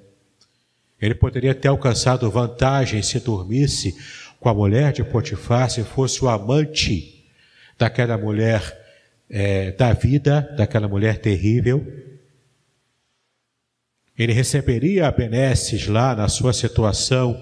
Ele 1.01 1.15
poderia 1.15 1.55
ter 1.55 1.69
alcançado 1.69 2.29
vantagem 2.29 3.01
se 3.01 3.21
dormisse 3.21 3.97
com 4.41 4.49
a 4.49 4.55
mulher 4.55 4.93
de 4.93 5.05
Potifar, 5.05 5.71
se 5.71 5.85
fosse 5.85 6.25
o 6.25 6.29
amante 6.29 7.25
daquela 7.79 8.19
mulher 8.19 8.78
é, 9.31 9.73
da 9.73 9.93
vida 9.93 10.41
daquela 10.57 10.89
mulher 10.89 11.19
terrível. 11.19 11.87
Ele 14.19 14.33
receberia 14.33 15.11
benesses 15.11 15.87
lá 15.87 16.15
na 16.15 16.29
sua 16.29 16.53
situação 16.53 17.41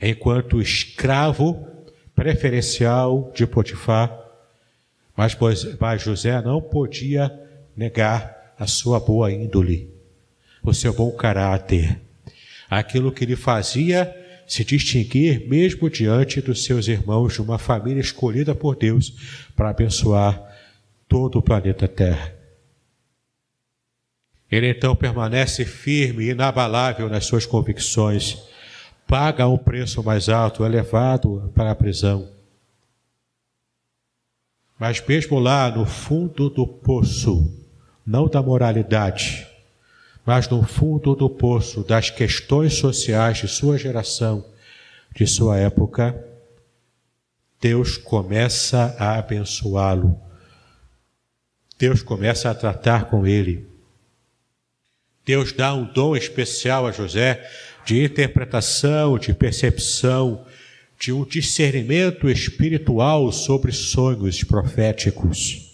enquanto 0.00 0.60
escravo 0.60 1.66
preferencial 2.14 3.32
de 3.34 3.46
Potifar, 3.46 4.16
mas, 5.16 5.36
mas 5.80 6.02
José 6.02 6.40
não 6.42 6.60
podia 6.60 7.32
negar 7.76 8.54
a 8.58 8.66
sua 8.66 9.00
boa 9.00 9.32
índole, 9.32 9.88
o 10.62 10.74
seu 10.74 10.92
bom 10.92 11.10
caráter, 11.12 12.00
aquilo 12.68 13.12
que 13.12 13.24
lhe 13.24 13.36
fazia 13.36 14.14
se 14.46 14.64
distinguir 14.64 15.48
mesmo 15.48 15.88
diante 15.90 16.40
dos 16.40 16.64
seus 16.64 16.88
irmãos 16.88 17.34
de 17.34 17.42
uma 17.42 17.58
família 17.58 18.00
escolhida 18.00 18.54
por 18.54 18.76
Deus 18.76 19.12
para 19.54 19.70
abençoar 19.70 20.42
todo 21.08 21.38
o 21.38 21.42
planeta 21.42 21.88
Terra. 21.88 22.34
Ele 24.50 24.68
então 24.70 24.94
permanece 24.94 25.64
firme 25.64 26.24
e 26.24 26.30
inabalável 26.30 27.08
nas 27.08 27.26
suas 27.26 27.44
convicções, 27.44 28.38
paga 29.06 29.46
um 29.46 29.58
preço 29.58 30.02
mais 30.02 30.28
alto, 30.28 30.64
elevado 30.64 31.50
para 31.54 31.70
a 31.70 31.74
prisão. 31.74 32.28
Mas 34.78 35.04
mesmo 35.06 35.38
lá 35.38 35.70
no 35.70 35.84
fundo 35.84 36.48
do 36.48 36.66
poço, 36.66 37.52
não 38.06 38.28
da 38.28 38.42
moralidade, 38.42 39.46
mas 40.24 40.48
no 40.48 40.62
fundo 40.62 41.14
do 41.14 41.28
poço 41.28 41.82
das 41.82 42.10
questões 42.10 42.74
sociais 42.74 43.38
de 43.38 43.48
sua 43.48 43.76
geração, 43.76 44.44
de 45.14 45.26
sua 45.26 45.58
época, 45.58 46.24
Deus 47.60 47.96
começa 47.96 48.94
a 48.98 49.18
abençoá-lo 49.18 50.27
Deus 51.78 52.02
começa 52.02 52.50
a 52.50 52.54
tratar 52.54 53.04
com 53.04 53.26
ele. 53.26 53.66
Deus 55.24 55.52
dá 55.52 55.74
um 55.74 55.84
dom 55.84 56.16
especial 56.16 56.86
a 56.86 56.90
José 56.90 57.48
de 57.84 58.02
interpretação, 58.02 59.18
de 59.18 59.32
percepção, 59.32 60.44
de 60.98 61.12
um 61.12 61.24
discernimento 61.24 62.28
espiritual 62.28 63.30
sobre 63.30 63.70
sonhos 63.70 64.42
proféticos. 64.42 65.68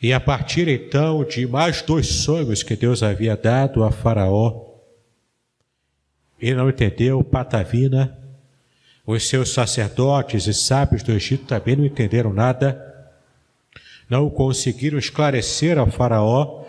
E 0.00 0.12
a 0.12 0.20
partir 0.20 0.68
então 0.68 1.24
de 1.24 1.46
mais 1.46 1.82
dois 1.82 2.06
sonhos 2.06 2.62
que 2.62 2.76
Deus 2.76 3.02
havia 3.02 3.36
dado 3.36 3.82
a 3.82 3.90
Faraó, 3.90 4.66
ele 6.40 6.54
não 6.54 6.68
entendeu 6.68 7.24
patavina, 7.24 8.16
os 9.04 9.26
seus 9.26 9.48
sacerdotes 9.48 10.46
e 10.46 10.52
sábios 10.52 11.02
do 11.02 11.12
Egito 11.12 11.46
também 11.46 11.74
não 11.74 11.86
entenderam 11.86 12.32
nada, 12.32 12.87
não 14.08 14.30
conseguiram 14.30 14.98
esclarecer 14.98 15.78
ao 15.78 15.90
Faraó 15.90 16.64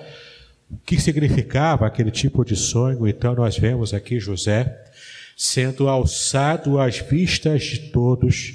o 0.70 0.78
que 0.86 1.00
significava 1.00 1.88
aquele 1.88 2.12
tipo 2.12 2.44
de 2.46 2.56
sonho. 2.56 3.08
Então 3.08 3.34
nós 3.34 3.58
vemos 3.58 3.94
aqui 3.94 4.20
José 4.20 4.78
sendo 5.36 5.88
alçado 5.88 6.80
às 6.80 7.00
vistas 7.00 7.64
de 7.64 7.80
todos, 7.92 8.54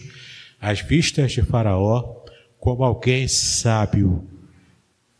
às 0.61 0.81
vistas 0.81 1.33
de 1.33 1.40
Faraó, 1.40 2.23
como 2.61 2.85
alguém 2.85 3.27
sábio, 3.27 4.23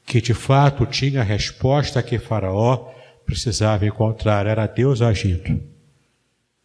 que 0.05 0.20
de 0.20 0.35
fato 0.35 0.85
tinha 0.85 1.22
a 1.22 1.24
resposta 1.24 2.03
que 2.03 2.18
Faraó 2.18 2.92
precisava 3.24 3.87
encontrar, 3.87 4.46
era 4.46 4.66
Deus 4.66 5.00
agindo. 5.00 5.62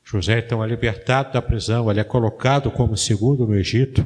José 0.03 0.39
então 0.39 0.63
é 0.63 0.67
libertado 0.67 1.31
da 1.31 1.41
prisão, 1.41 1.89
ele 1.89 1.99
é 1.99 2.03
colocado 2.03 2.69
como 2.69 2.97
segundo 2.97 3.47
no 3.47 3.55
Egito. 3.55 4.05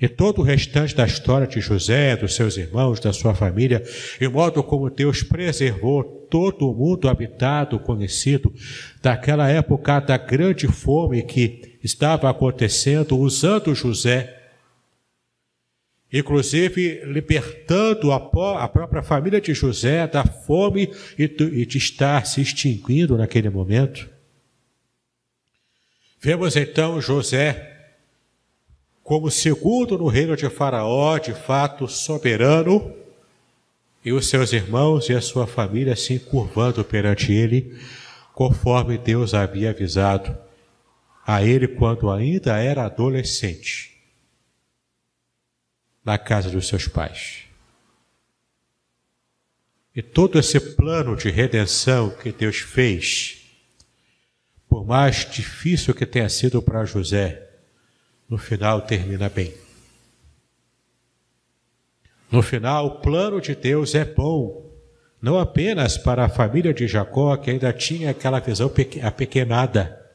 E 0.00 0.08
todo 0.08 0.40
o 0.40 0.44
restante 0.44 0.94
da 0.94 1.06
história 1.06 1.46
de 1.46 1.60
José, 1.60 2.16
dos 2.16 2.34
seus 2.34 2.56
irmãos, 2.56 3.00
da 3.00 3.12
sua 3.12 3.34
família, 3.34 3.82
e 4.20 4.26
o 4.26 4.32
modo 4.32 4.62
como 4.62 4.90
Deus 4.90 5.22
preservou 5.22 6.04
todo 6.28 6.70
o 6.70 6.74
mundo 6.74 7.08
habitado, 7.08 7.78
conhecido, 7.78 8.52
daquela 9.02 9.48
época 9.48 10.00
da 10.00 10.18
grande 10.18 10.66
fome 10.66 11.22
que 11.22 11.78
estava 11.82 12.28
acontecendo, 12.28 13.18
usando 13.18 13.74
José, 13.74 14.34
inclusive 16.12 17.02
libertando 17.06 18.12
a, 18.12 18.20
própria 18.20 19.02
família 19.02 19.40
de 19.40 19.54
José 19.54 20.06
da 20.06 20.24
fome 20.24 20.90
e 21.18 21.66
de 21.66 21.78
estar 21.78 22.26
se 22.26 22.40
extinguindo 22.40 23.16
naquele 23.16 23.48
momento. 23.48 24.08
Vemos 26.20 26.56
então 26.56 27.00
José 27.00 27.75
como 29.06 29.30
segundo 29.30 29.96
no 29.96 30.08
reino 30.08 30.36
de 30.36 30.50
Faraó, 30.50 31.16
de 31.16 31.32
fato 31.32 31.86
soberano, 31.86 32.92
e 34.04 34.12
os 34.12 34.28
seus 34.28 34.52
irmãos 34.52 35.08
e 35.08 35.14
a 35.14 35.20
sua 35.20 35.46
família 35.46 35.94
se 35.94 36.14
encurvando 36.14 36.84
perante 36.84 37.32
ele, 37.32 37.78
conforme 38.34 38.98
Deus 38.98 39.32
havia 39.32 39.70
avisado 39.70 40.36
a 41.24 41.40
ele 41.40 41.68
quando 41.68 42.10
ainda 42.10 42.58
era 42.58 42.84
adolescente, 42.84 43.96
na 46.04 46.18
casa 46.18 46.50
dos 46.50 46.66
seus 46.66 46.88
pais. 46.88 47.44
E 49.94 50.02
todo 50.02 50.36
esse 50.36 50.58
plano 50.58 51.14
de 51.14 51.30
redenção 51.30 52.10
que 52.10 52.32
Deus 52.32 52.56
fez, 52.56 53.40
por 54.68 54.84
mais 54.84 55.30
difícil 55.30 55.94
que 55.94 56.04
tenha 56.04 56.28
sido 56.28 56.60
para 56.60 56.84
José, 56.84 57.45
no 58.28 58.38
final 58.38 58.82
termina 58.82 59.28
bem. 59.28 59.54
No 62.30 62.42
final, 62.42 62.86
o 62.86 63.00
plano 63.00 63.40
de 63.40 63.54
Deus 63.54 63.94
é 63.94 64.04
bom, 64.04 64.68
não 65.22 65.38
apenas 65.38 65.96
para 65.96 66.24
a 66.24 66.28
família 66.28 66.74
de 66.74 66.86
Jacó, 66.86 67.36
que 67.36 67.50
ainda 67.50 67.72
tinha 67.72 68.10
aquela 68.10 68.40
visão 68.40 68.70
apequenada, 69.02 70.06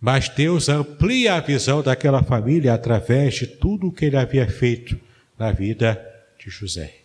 mas 0.00 0.28
Deus 0.28 0.68
amplia 0.68 1.34
a 1.34 1.40
visão 1.40 1.82
daquela 1.82 2.22
família 2.22 2.72
através 2.72 3.34
de 3.34 3.46
tudo 3.46 3.88
o 3.88 3.92
que 3.92 4.04
ele 4.04 4.16
havia 4.16 4.48
feito 4.48 4.98
na 5.36 5.50
vida 5.50 6.04
de 6.38 6.50
José. 6.50 6.98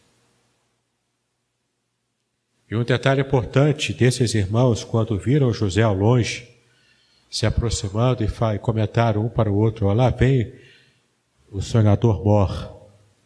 E 2.70 2.76
um 2.76 2.84
detalhe 2.84 3.22
importante 3.22 3.94
desses 3.94 4.36
irmãos, 4.36 4.84
quando 4.84 5.18
viram 5.18 5.54
José 5.54 5.82
ao 5.82 5.94
longe, 5.94 6.53
se 7.34 7.48
aproximando 7.48 8.24
e, 8.24 8.60
comentaram 8.60 9.26
um 9.26 9.30
para 9.30 9.52
o 9.52 9.58
outro: 9.58 9.92
lá 9.92 10.12
vem 10.12 10.54
o 11.52 11.62
sonhador 11.62 12.24
Mor. 12.24 12.72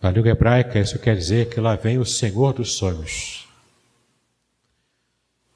Na 0.02 0.10
língua 0.10 0.30
hebraica, 0.32 0.80
isso 0.80 0.98
quer 0.98 1.18
dizer 1.18 1.50
que 1.50 1.60
lá 1.60 1.76
vem 1.76 1.98
o 1.98 2.06
Senhor 2.06 2.54
dos 2.54 2.74
sonhos. 2.74 3.46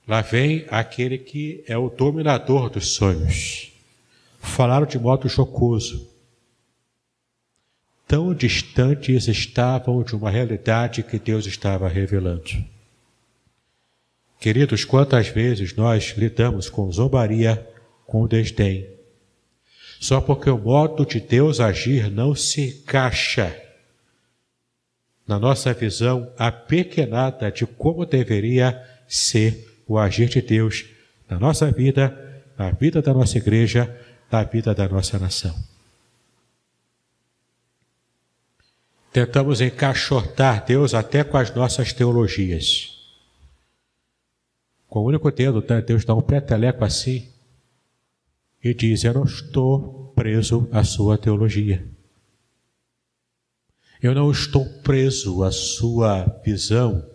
Lá 0.05 0.19
vem 0.19 0.65
aquele 0.69 1.17
que 1.17 1.63
é 1.65 1.77
o 1.77 1.89
dominador 1.89 2.69
dos 2.69 2.89
sonhos. 2.89 3.71
Falaram 4.41 4.85
de 4.85 4.99
modo 4.99 5.29
jocoso. 5.29 6.09
Tão 8.05 8.33
distantes 8.33 9.29
estavam 9.29 10.03
de 10.03 10.13
uma 10.13 10.29
realidade 10.29 11.03
que 11.03 11.17
Deus 11.17 11.45
estava 11.45 11.87
revelando. 11.87 12.51
Queridos, 14.41 14.83
quantas 14.83 15.29
vezes 15.29 15.73
nós 15.73 16.15
lidamos 16.17 16.69
com 16.69 16.91
zombaria 16.91 17.70
com 18.11 18.27
desdém. 18.27 18.89
Só 20.01 20.19
porque 20.19 20.49
o 20.49 20.57
modo 20.57 21.05
de 21.05 21.21
Deus 21.21 21.61
agir 21.61 22.11
não 22.11 22.35
se 22.35 22.81
encaixa 22.81 23.57
na 25.25 25.39
nossa 25.39 25.73
visão 25.73 26.29
apequenada 26.37 27.49
de 27.49 27.65
como 27.65 28.05
deveria 28.05 28.85
ser 29.07 29.81
o 29.87 29.97
agir 29.97 30.27
de 30.27 30.41
Deus 30.41 30.83
na 31.29 31.39
nossa 31.39 31.71
vida, 31.71 32.43
na 32.57 32.71
vida 32.71 33.01
da 33.01 33.13
nossa 33.13 33.37
igreja, 33.37 33.97
na 34.29 34.43
vida 34.43 34.75
da 34.75 34.89
nossa 34.89 35.17
nação. 35.17 35.55
Tentamos 39.13 39.61
encaixotar 39.61 40.65
Deus 40.65 40.93
até 40.93 41.23
com 41.23 41.37
as 41.37 41.55
nossas 41.55 41.93
teologias. 41.93 42.89
Com 44.89 44.99
o 44.99 45.05
único 45.05 45.31
dedo, 45.31 45.63
Deus 45.81 46.03
dá 46.03 46.13
um 46.13 46.21
peteleco 46.21 46.83
assim 46.83 47.31
e 48.63 48.73
diz: 48.73 49.03
Eu 49.03 49.13
não 49.13 49.23
estou 49.23 50.13
preso 50.15 50.67
à 50.71 50.83
sua 50.83 51.17
teologia. 51.17 51.85
Eu 54.01 54.15
não 54.15 54.31
estou 54.31 54.65
preso 54.81 55.43
à 55.43 55.51
sua 55.51 56.23
visão 56.43 57.07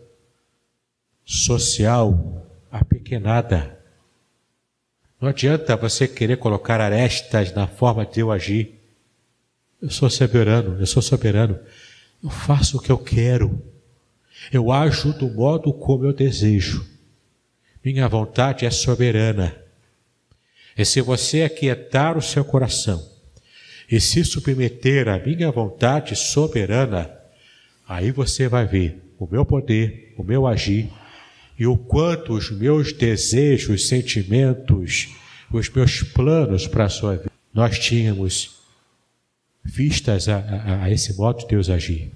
social 1.25 2.47
apequenada. 2.71 3.77
Não 5.21 5.29
adianta 5.29 5.77
você 5.77 6.07
querer 6.07 6.37
colocar 6.37 6.81
arestas 6.81 7.53
na 7.53 7.67
forma 7.67 8.07
de 8.07 8.21
eu 8.21 8.31
agir. 8.31 8.81
Eu 9.83 9.91
sou 9.91 10.09
soberano, 10.09 10.79
eu 10.79 10.87
sou 10.87 11.03
soberano. 11.03 11.59
Eu 12.23 12.31
faço 12.31 12.77
o 12.77 12.81
que 12.81 12.93
eu 12.93 12.99
quero. 12.99 13.61
Eu 14.53 14.71
ajo 14.71 15.13
do 15.13 15.29
modo 15.29 15.73
como 15.73 16.05
eu 16.05 16.13
desejo. 16.13 16.87
Minha 17.85 18.09
vontade 18.09 18.65
é 18.65 18.71
soberana. 18.71 19.66
E 20.77 20.85
se 20.85 21.01
você 21.01 21.43
aquietar 21.43 22.19
o 22.19 22.23
seu 22.23 22.45
coração 22.45 23.03
e 23.91 24.01
se 24.01 24.25
submeter 24.25 25.09
à 25.09 25.19
minha 25.19 25.51
vontade 25.51 26.15
soberana, 26.15 27.11
aí 27.89 28.11
você 28.11 28.49
vai 28.49 28.67
ver 28.67 29.01
o 29.19 29.27
meu 29.31 29.45
poder, 29.45 30.13
o 30.17 30.23
meu 30.23 30.47
agir 30.47 30.91
e 31.59 31.67
o 31.67 31.77
quanto 31.77 32.35
os 32.35 32.51
meus 32.51 32.93
desejos, 32.93 33.89
sentimentos, 33.89 35.09
os 35.51 35.71
meus 35.71 36.03
planos 36.03 36.67
para 36.67 36.85
a 36.85 36.89
sua 36.89 37.17
vida, 37.17 37.33
nós 37.55 37.79
tínhamos 37.79 38.57
vistas 39.65 40.29
a, 40.29 40.39
a, 40.39 40.85
a 40.85 40.91
esse 40.91 41.17
modo 41.17 41.41
de 41.41 41.47
Deus 41.47 41.71
agir. 41.71 42.13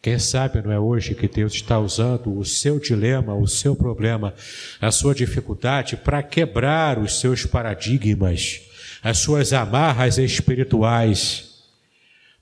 Quem 0.00 0.18
sabe 0.18 0.62
não 0.62 0.70
é 0.70 0.78
hoje 0.78 1.14
que 1.14 1.26
Deus 1.26 1.54
está 1.54 1.78
usando 1.78 2.36
o 2.38 2.44
seu 2.44 2.78
dilema, 2.78 3.34
o 3.34 3.48
seu 3.48 3.74
problema, 3.74 4.32
a 4.80 4.92
sua 4.92 5.12
dificuldade 5.12 5.96
para 5.96 6.22
quebrar 6.22 6.98
os 6.98 7.18
seus 7.18 7.44
paradigmas, 7.44 8.60
as 9.02 9.18
suas 9.18 9.52
amarras 9.52 10.16
espirituais, 10.16 11.64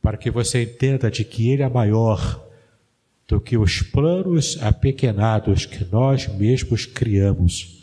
para 0.02 0.18
que 0.18 0.30
você 0.30 0.64
entenda 0.64 1.10
de 1.10 1.24
que 1.24 1.50
Ele 1.50 1.62
é 1.62 1.68
maior 1.68 2.44
do 3.26 3.40
que 3.40 3.56
os 3.56 3.80
planos 3.80 4.58
apequenados 4.62 5.64
que 5.64 5.84
nós 5.90 6.28
mesmos 6.28 6.84
criamos. 6.84 7.82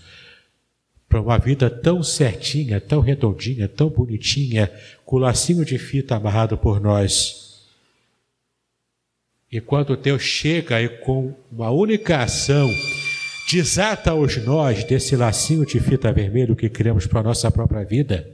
Para 1.10 1.20
uma 1.20 1.38
vida 1.38 1.70
tão 1.70 2.02
certinha, 2.04 2.80
tão 2.80 3.02
redondinha, 3.02 3.68
tão 3.68 3.90
bonitinha, 3.90 4.72
com 5.04 5.16
o 5.16 5.20
lacinho 5.20 5.66
de 5.66 5.80
fita 5.80 6.16
amarrado 6.16 6.58
por 6.58 6.80
nós 6.80 7.43
e 9.54 9.62
quando 9.62 9.96
Deus 9.96 10.24
chega 10.24 10.82
e 10.82 10.90
com 10.90 11.32
uma 11.52 11.70
única 11.70 12.24
ação 12.24 12.68
desata 13.52 14.12
os 14.16 14.36
nós 14.38 14.84
desse 14.84 15.16
lacinho 15.16 15.64
de 15.64 15.80
fita 15.80 16.12
vermelho 16.12 16.56
que 16.56 16.68
criamos 16.68 17.06
para 17.06 17.20
a 17.20 17.24
nossa 17.24 17.52
própria 17.52 17.84
vida, 17.84 18.28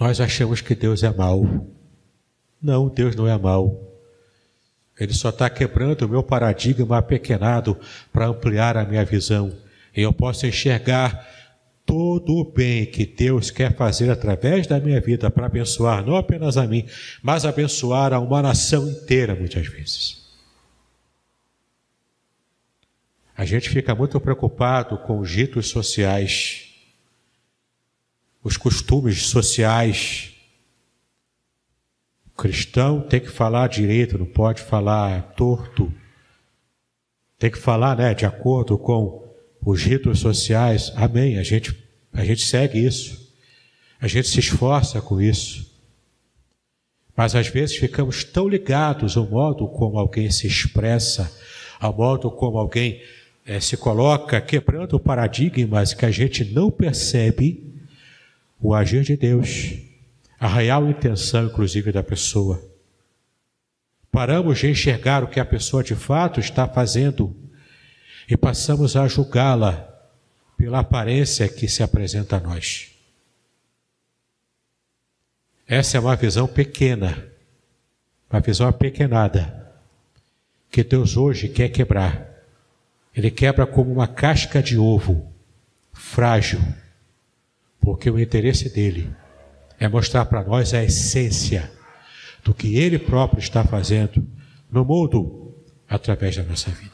nós 0.00 0.18
achamos 0.18 0.62
que 0.62 0.74
Deus 0.74 1.02
é 1.02 1.12
mau. 1.12 1.44
Não, 2.62 2.88
Deus 2.88 3.14
não 3.14 3.28
é 3.28 3.36
mau. 3.36 3.86
Ele 4.98 5.12
só 5.12 5.28
está 5.28 5.50
quebrando 5.50 6.06
o 6.06 6.08
meu 6.08 6.22
paradigma 6.22 6.96
apequenado 6.96 7.78
para 8.10 8.28
ampliar 8.28 8.78
a 8.78 8.84
minha 8.86 9.04
visão. 9.04 9.54
E 9.94 10.00
eu 10.00 10.12
posso 10.14 10.46
enxergar 10.46 11.43
todo 11.86 12.36
o 12.36 12.44
bem 12.44 12.86
que 12.86 13.04
Deus 13.06 13.50
quer 13.50 13.76
fazer 13.76 14.10
através 14.10 14.66
da 14.66 14.80
minha 14.80 15.00
vida 15.00 15.30
para 15.30 15.46
abençoar 15.46 16.04
não 16.04 16.16
apenas 16.16 16.56
a 16.56 16.66
mim, 16.66 16.86
mas 17.22 17.44
abençoar 17.44 18.12
a 18.12 18.18
uma 18.18 18.42
nação 18.42 18.88
inteira, 18.88 19.34
muitas 19.34 19.66
vezes. 19.66 20.24
A 23.36 23.44
gente 23.44 23.68
fica 23.68 23.94
muito 23.94 24.20
preocupado 24.20 24.96
com 24.98 25.18
os 25.18 25.30
ritos 25.30 25.68
sociais, 25.68 26.68
os 28.42 28.56
costumes 28.56 29.26
sociais. 29.26 30.32
O 32.26 32.30
cristão 32.36 33.00
tem 33.00 33.20
que 33.20 33.28
falar 33.28 33.68
direito, 33.68 34.18
não 34.18 34.26
pode 34.26 34.62
falar 34.62 35.34
torto. 35.34 35.92
Tem 37.38 37.50
que 37.50 37.58
falar, 37.58 37.96
né, 37.96 38.14
de 38.14 38.24
acordo 38.24 38.78
com 38.78 39.23
os 39.64 39.82
ritos 39.82 40.20
sociais. 40.20 40.92
Amém. 40.94 41.38
A 41.38 41.42
gente 41.42 41.84
a 42.12 42.24
gente 42.24 42.44
segue 42.44 42.78
isso. 42.78 43.32
A 44.00 44.06
gente 44.06 44.28
se 44.28 44.38
esforça 44.38 45.00
com 45.00 45.20
isso. 45.20 45.72
Mas 47.16 47.34
às 47.34 47.48
vezes 47.48 47.76
ficamos 47.76 48.22
tão 48.22 48.48
ligados 48.48 49.16
ao 49.16 49.26
modo 49.26 49.66
como 49.68 49.98
alguém 49.98 50.30
se 50.30 50.46
expressa, 50.46 51.32
ao 51.80 51.92
modo 51.92 52.30
como 52.30 52.58
alguém 52.58 53.02
é, 53.46 53.60
se 53.60 53.76
coloca 53.76 54.40
quebrando 54.40 54.98
paradigmas 54.98 55.92
que 55.92 56.04
a 56.04 56.10
gente 56.10 56.44
não 56.44 56.70
percebe 56.70 57.72
o 58.60 58.74
agir 58.74 59.02
de 59.02 59.16
Deus, 59.16 59.74
a 60.40 60.48
real 60.48 60.88
intenção, 60.88 61.46
inclusive, 61.46 61.92
da 61.92 62.02
pessoa. 62.02 62.62
Paramos 64.10 64.58
de 64.58 64.68
enxergar 64.68 65.22
o 65.22 65.28
que 65.28 65.38
a 65.38 65.44
pessoa 65.44 65.82
de 65.82 65.94
fato 65.94 66.40
está 66.40 66.66
fazendo 66.66 67.34
e 68.28 68.36
passamos 68.36 68.96
a 68.96 69.06
julgá-la 69.06 69.90
pela 70.56 70.80
aparência 70.80 71.48
que 71.48 71.68
se 71.68 71.82
apresenta 71.82 72.36
a 72.36 72.40
nós. 72.40 72.90
Essa 75.66 75.96
é 75.96 76.00
uma 76.00 76.16
visão 76.16 76.46
pequena, 76.46 77.26
uma 78.30 78.40
visão 78.40 78.68
apequenada, 78.68 79.72
que 80.70 80.84
Deus 80.84 81.16
hoje 81.16 81.48
quer 81.48 81.68
quebrar. 81.68 82.30
Ele 83.14 83.30
quebra 83.30 83.66
como 83.66 83.92
uma 83.92 84.08
casca 84.08 84.62
de 84.62 84.76
ovo, 84.76 85.32
frágil, 85.92 86.60
porque 87.80 88.10
o 88.10 88.18
interesse 88.18 88.68
dele 88.68 89.14
é 89.78 89.88
mostrar 89.88 90.24
para 90.26 90.42
nós 90.42 90.74
a 90.74 90.82
essência 90.82 91.70
do 92.42 92.52
que 92.52 92.76
ele 92.76 92.98
próprio 92.98 93.38
está 93.38 93.64
fazendo 93.64 94.26
no 94.70 94.84
mundo 94.84 95.54
através 95.88 96.36
da 96.36 96.42
nossa 96.42 96.70
vida. 96.70 96.93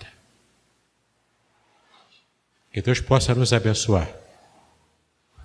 Que 2.71 2.81
Deus 2.81 3.01
possa 3.01 3.35
nos 3.35 3.53
abençoar, 3.53 4.09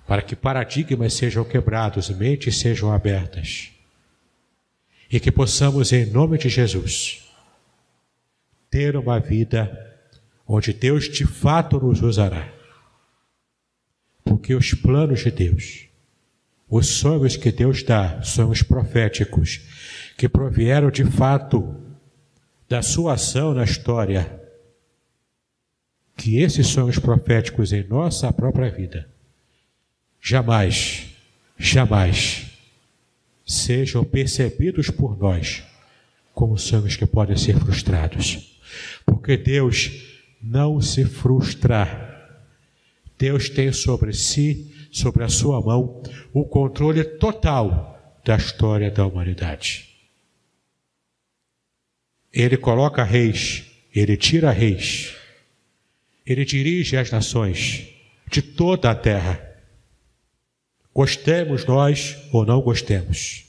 para 0.06 0.22
que 0.22 0.36
paradigmas 0.36 1.14
sejam 1.14 1.44
quebrados, 1.44 2.08
mentes 2.10 2.58
sejam 2.58 2.92
abertas, 2.92 3.70
e 5.10 5.18
que 5.18 5.32
possamos, 5.32 5.92
em 5.92 6.06
nome 6.06 6.38
de 6.38 6.48
Jesus, 6.48 7.24
ter 8.70 8.96
uma 8.96 9.18
vida 9.18 9.98
onde 10.46 10.72
Deus 10.72 11.08
de 11.08 11.26
fato 11.26 11.80
nos 11.80 12.00
usará. 12.02 12.52
Porque 14.24 14.54
os 14.54 14.74
planos 14.74 15.20
de 15.20 15.30
Deus, 15.30 15.88
os 16.68 16.86
sonhos 16.86 17.36
que 17.36 17.50
Deus 17.50 17.82
dá, 17.82 18.22
sonhos 18.22 18.62
proféticos, 18.62 19.60
que 20.16 20.28
provieram 20.28 20.90
de 20.90 21.04
fato 21.04 21.74
da 22.68 22.82
sua 22.82 23.14
ação 23.14 23.54
na 23.54 23.64
história, 23.64 24.45
que 26.16 26.38
esses 26.38 26.66
sonhos 26.66 26.98
proféticos 26.98 27.72
em 27.72 27.86
nossa 27.86 28.32
própria 28.32 28.70
vida 28.70 29.08
jamais, 30.20 31.06
jamais 31.58 32.46
sejam 33.46 34.02
percebidos 34.02 34.90
por 34.90 35.16
nós 35.16 35.62
como 36.34 36.58
sonhos 36.58 36.96
que 36.96 37.06
podem 37.06 37.36
ser 37.36 37.58
frustrados. 37.58 38.60
Porque 39.06 39.36
Deus 39.36 39.90
não 40.42 40.80
se 40.80 41.04
frustrar. 41.04 42.14
Deus 43.18 43.48
tem 43.48 43.72
sobre 43.72 44.12
si, 44.12 44.88
sobre 44.92 45.24
a 45.24 45.28
sua 45.28 45.60
mão, 45.62 46.02
o 46.32 46.44
controle 46.44 47.02
total 47.04 48.18
da 48.24 48.36
história 48.36 48.90
da 48.90 49.06
humanidade. 49.06 49.88
Ele 52.32 52.56
coloca 52.56 53.02
reis, 53.02 53.64
ele 53.94 54.16
tira 54.16 54.50
reis, 54.50 55.16
ele 56.26 56.44
dirige 56.44 56.96
as 56.96 57.10
nações 57.10 57.86
de 58.28 58.42
toda 58.42 58.90
a 58.90 58.94
terra. 58.94 59.40
Gostemos 60.92 61.64
nós 61.64 62.16
ou 62.32 62.44
não 62.44 62.60
gostemos, 62.60 63.44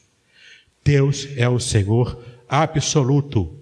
Deus 0.84 1.28
é 1.36 1.50
o 1.50 1.60
Senhor 1.60 2.24
absoluto 2.48 3.58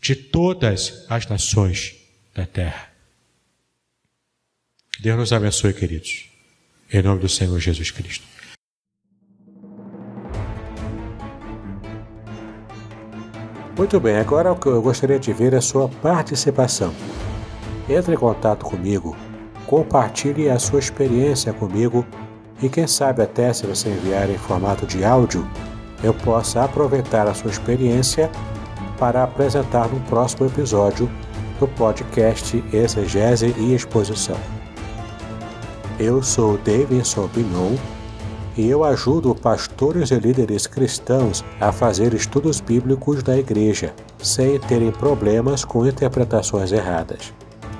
de 0.00 0.16
todas 0.16 1.04
as 1.08 1.26
nações 1.26 1.94
da 2.34 2.46
terra. 2.46 2.92
Deus 5.00 5.18
nos 5.18 5.32
abençoe, 5.32 5.72
queridos. 5.72 6.28
Em 6.92 7.02
nome 7.02 7.20
do 7.20 7.28
Senhor 7.28 7.58
Jesus 7.58 7.90
Cristo. 7.90 8.24
Muito 13.76 13.98
bem, 13.98 14.16
agora 14.16 14.48
eu 14.48 14.82
gostaria 14.82 15.18
de 15.18 15.32
ver 15.32 15.54
a 15.54 15.60
sua 15.60 15.88
participação. 15.88 16.94
Entre 17.88 18.14
em 18.14 18.18
contato 18.18 18.64
comigo, 18.64 19.14
compartilhe 19.66 20.48
a 20.48 20.58
sua 20.58 20.78
experiência 20.78 21.52
comigo 21.52 22.04
e 22.62 22.68
quem 22.68 22.86
sabe 22.86 23.22
até 23.22 23.52
se 23.52 23.66
você 23.66 23.90
enviar 23.90 24.30
em 24.30 24.38
formato 24.38 24.86
de 24.86 25.04
áudio, 25.04 25.46
eu 26.02 26.14
possa 26.14 26.64
aproveitar 26.64 27.26
a 27.26 27.34
sua 27.34 27.50
experiência 27.50 28.30
para 28.98 29.22
apresentar 29.22 29.88
no 29.88 30.00
próximo 30.00 30.46
episódio 30.46 31.10
do 31.58 31.68
podcast 31.68 32.62
Exegese 32.72 33.54
e 33.58 33.74
Exposição. 33.74 34.36
Eu 35.98 36.22
sou 36.22 36.58
Davidson 36.58 37.28
Binon 37.28 37.76
e 38.56 38.68
eu 38.68 38.84
ajudo 38.84 39.34
pastores 39.34 40.10
e 40.10 40.16
líderes 40.16 40.66
cristãos 40.66 41.44
a 41.60 41.70
fazer 41.70 42.14
estudos 42.14 42.60
bíblicos 42.60 43.22
da 43.22 43.36
igreja, 43.36 43.92
sem 44.18 44.58
terem 44.60 44.90
problemas 44.90 45.64
com 45.64 45.86
interpretações 45.86 46.72
erradas. 46.72 47.32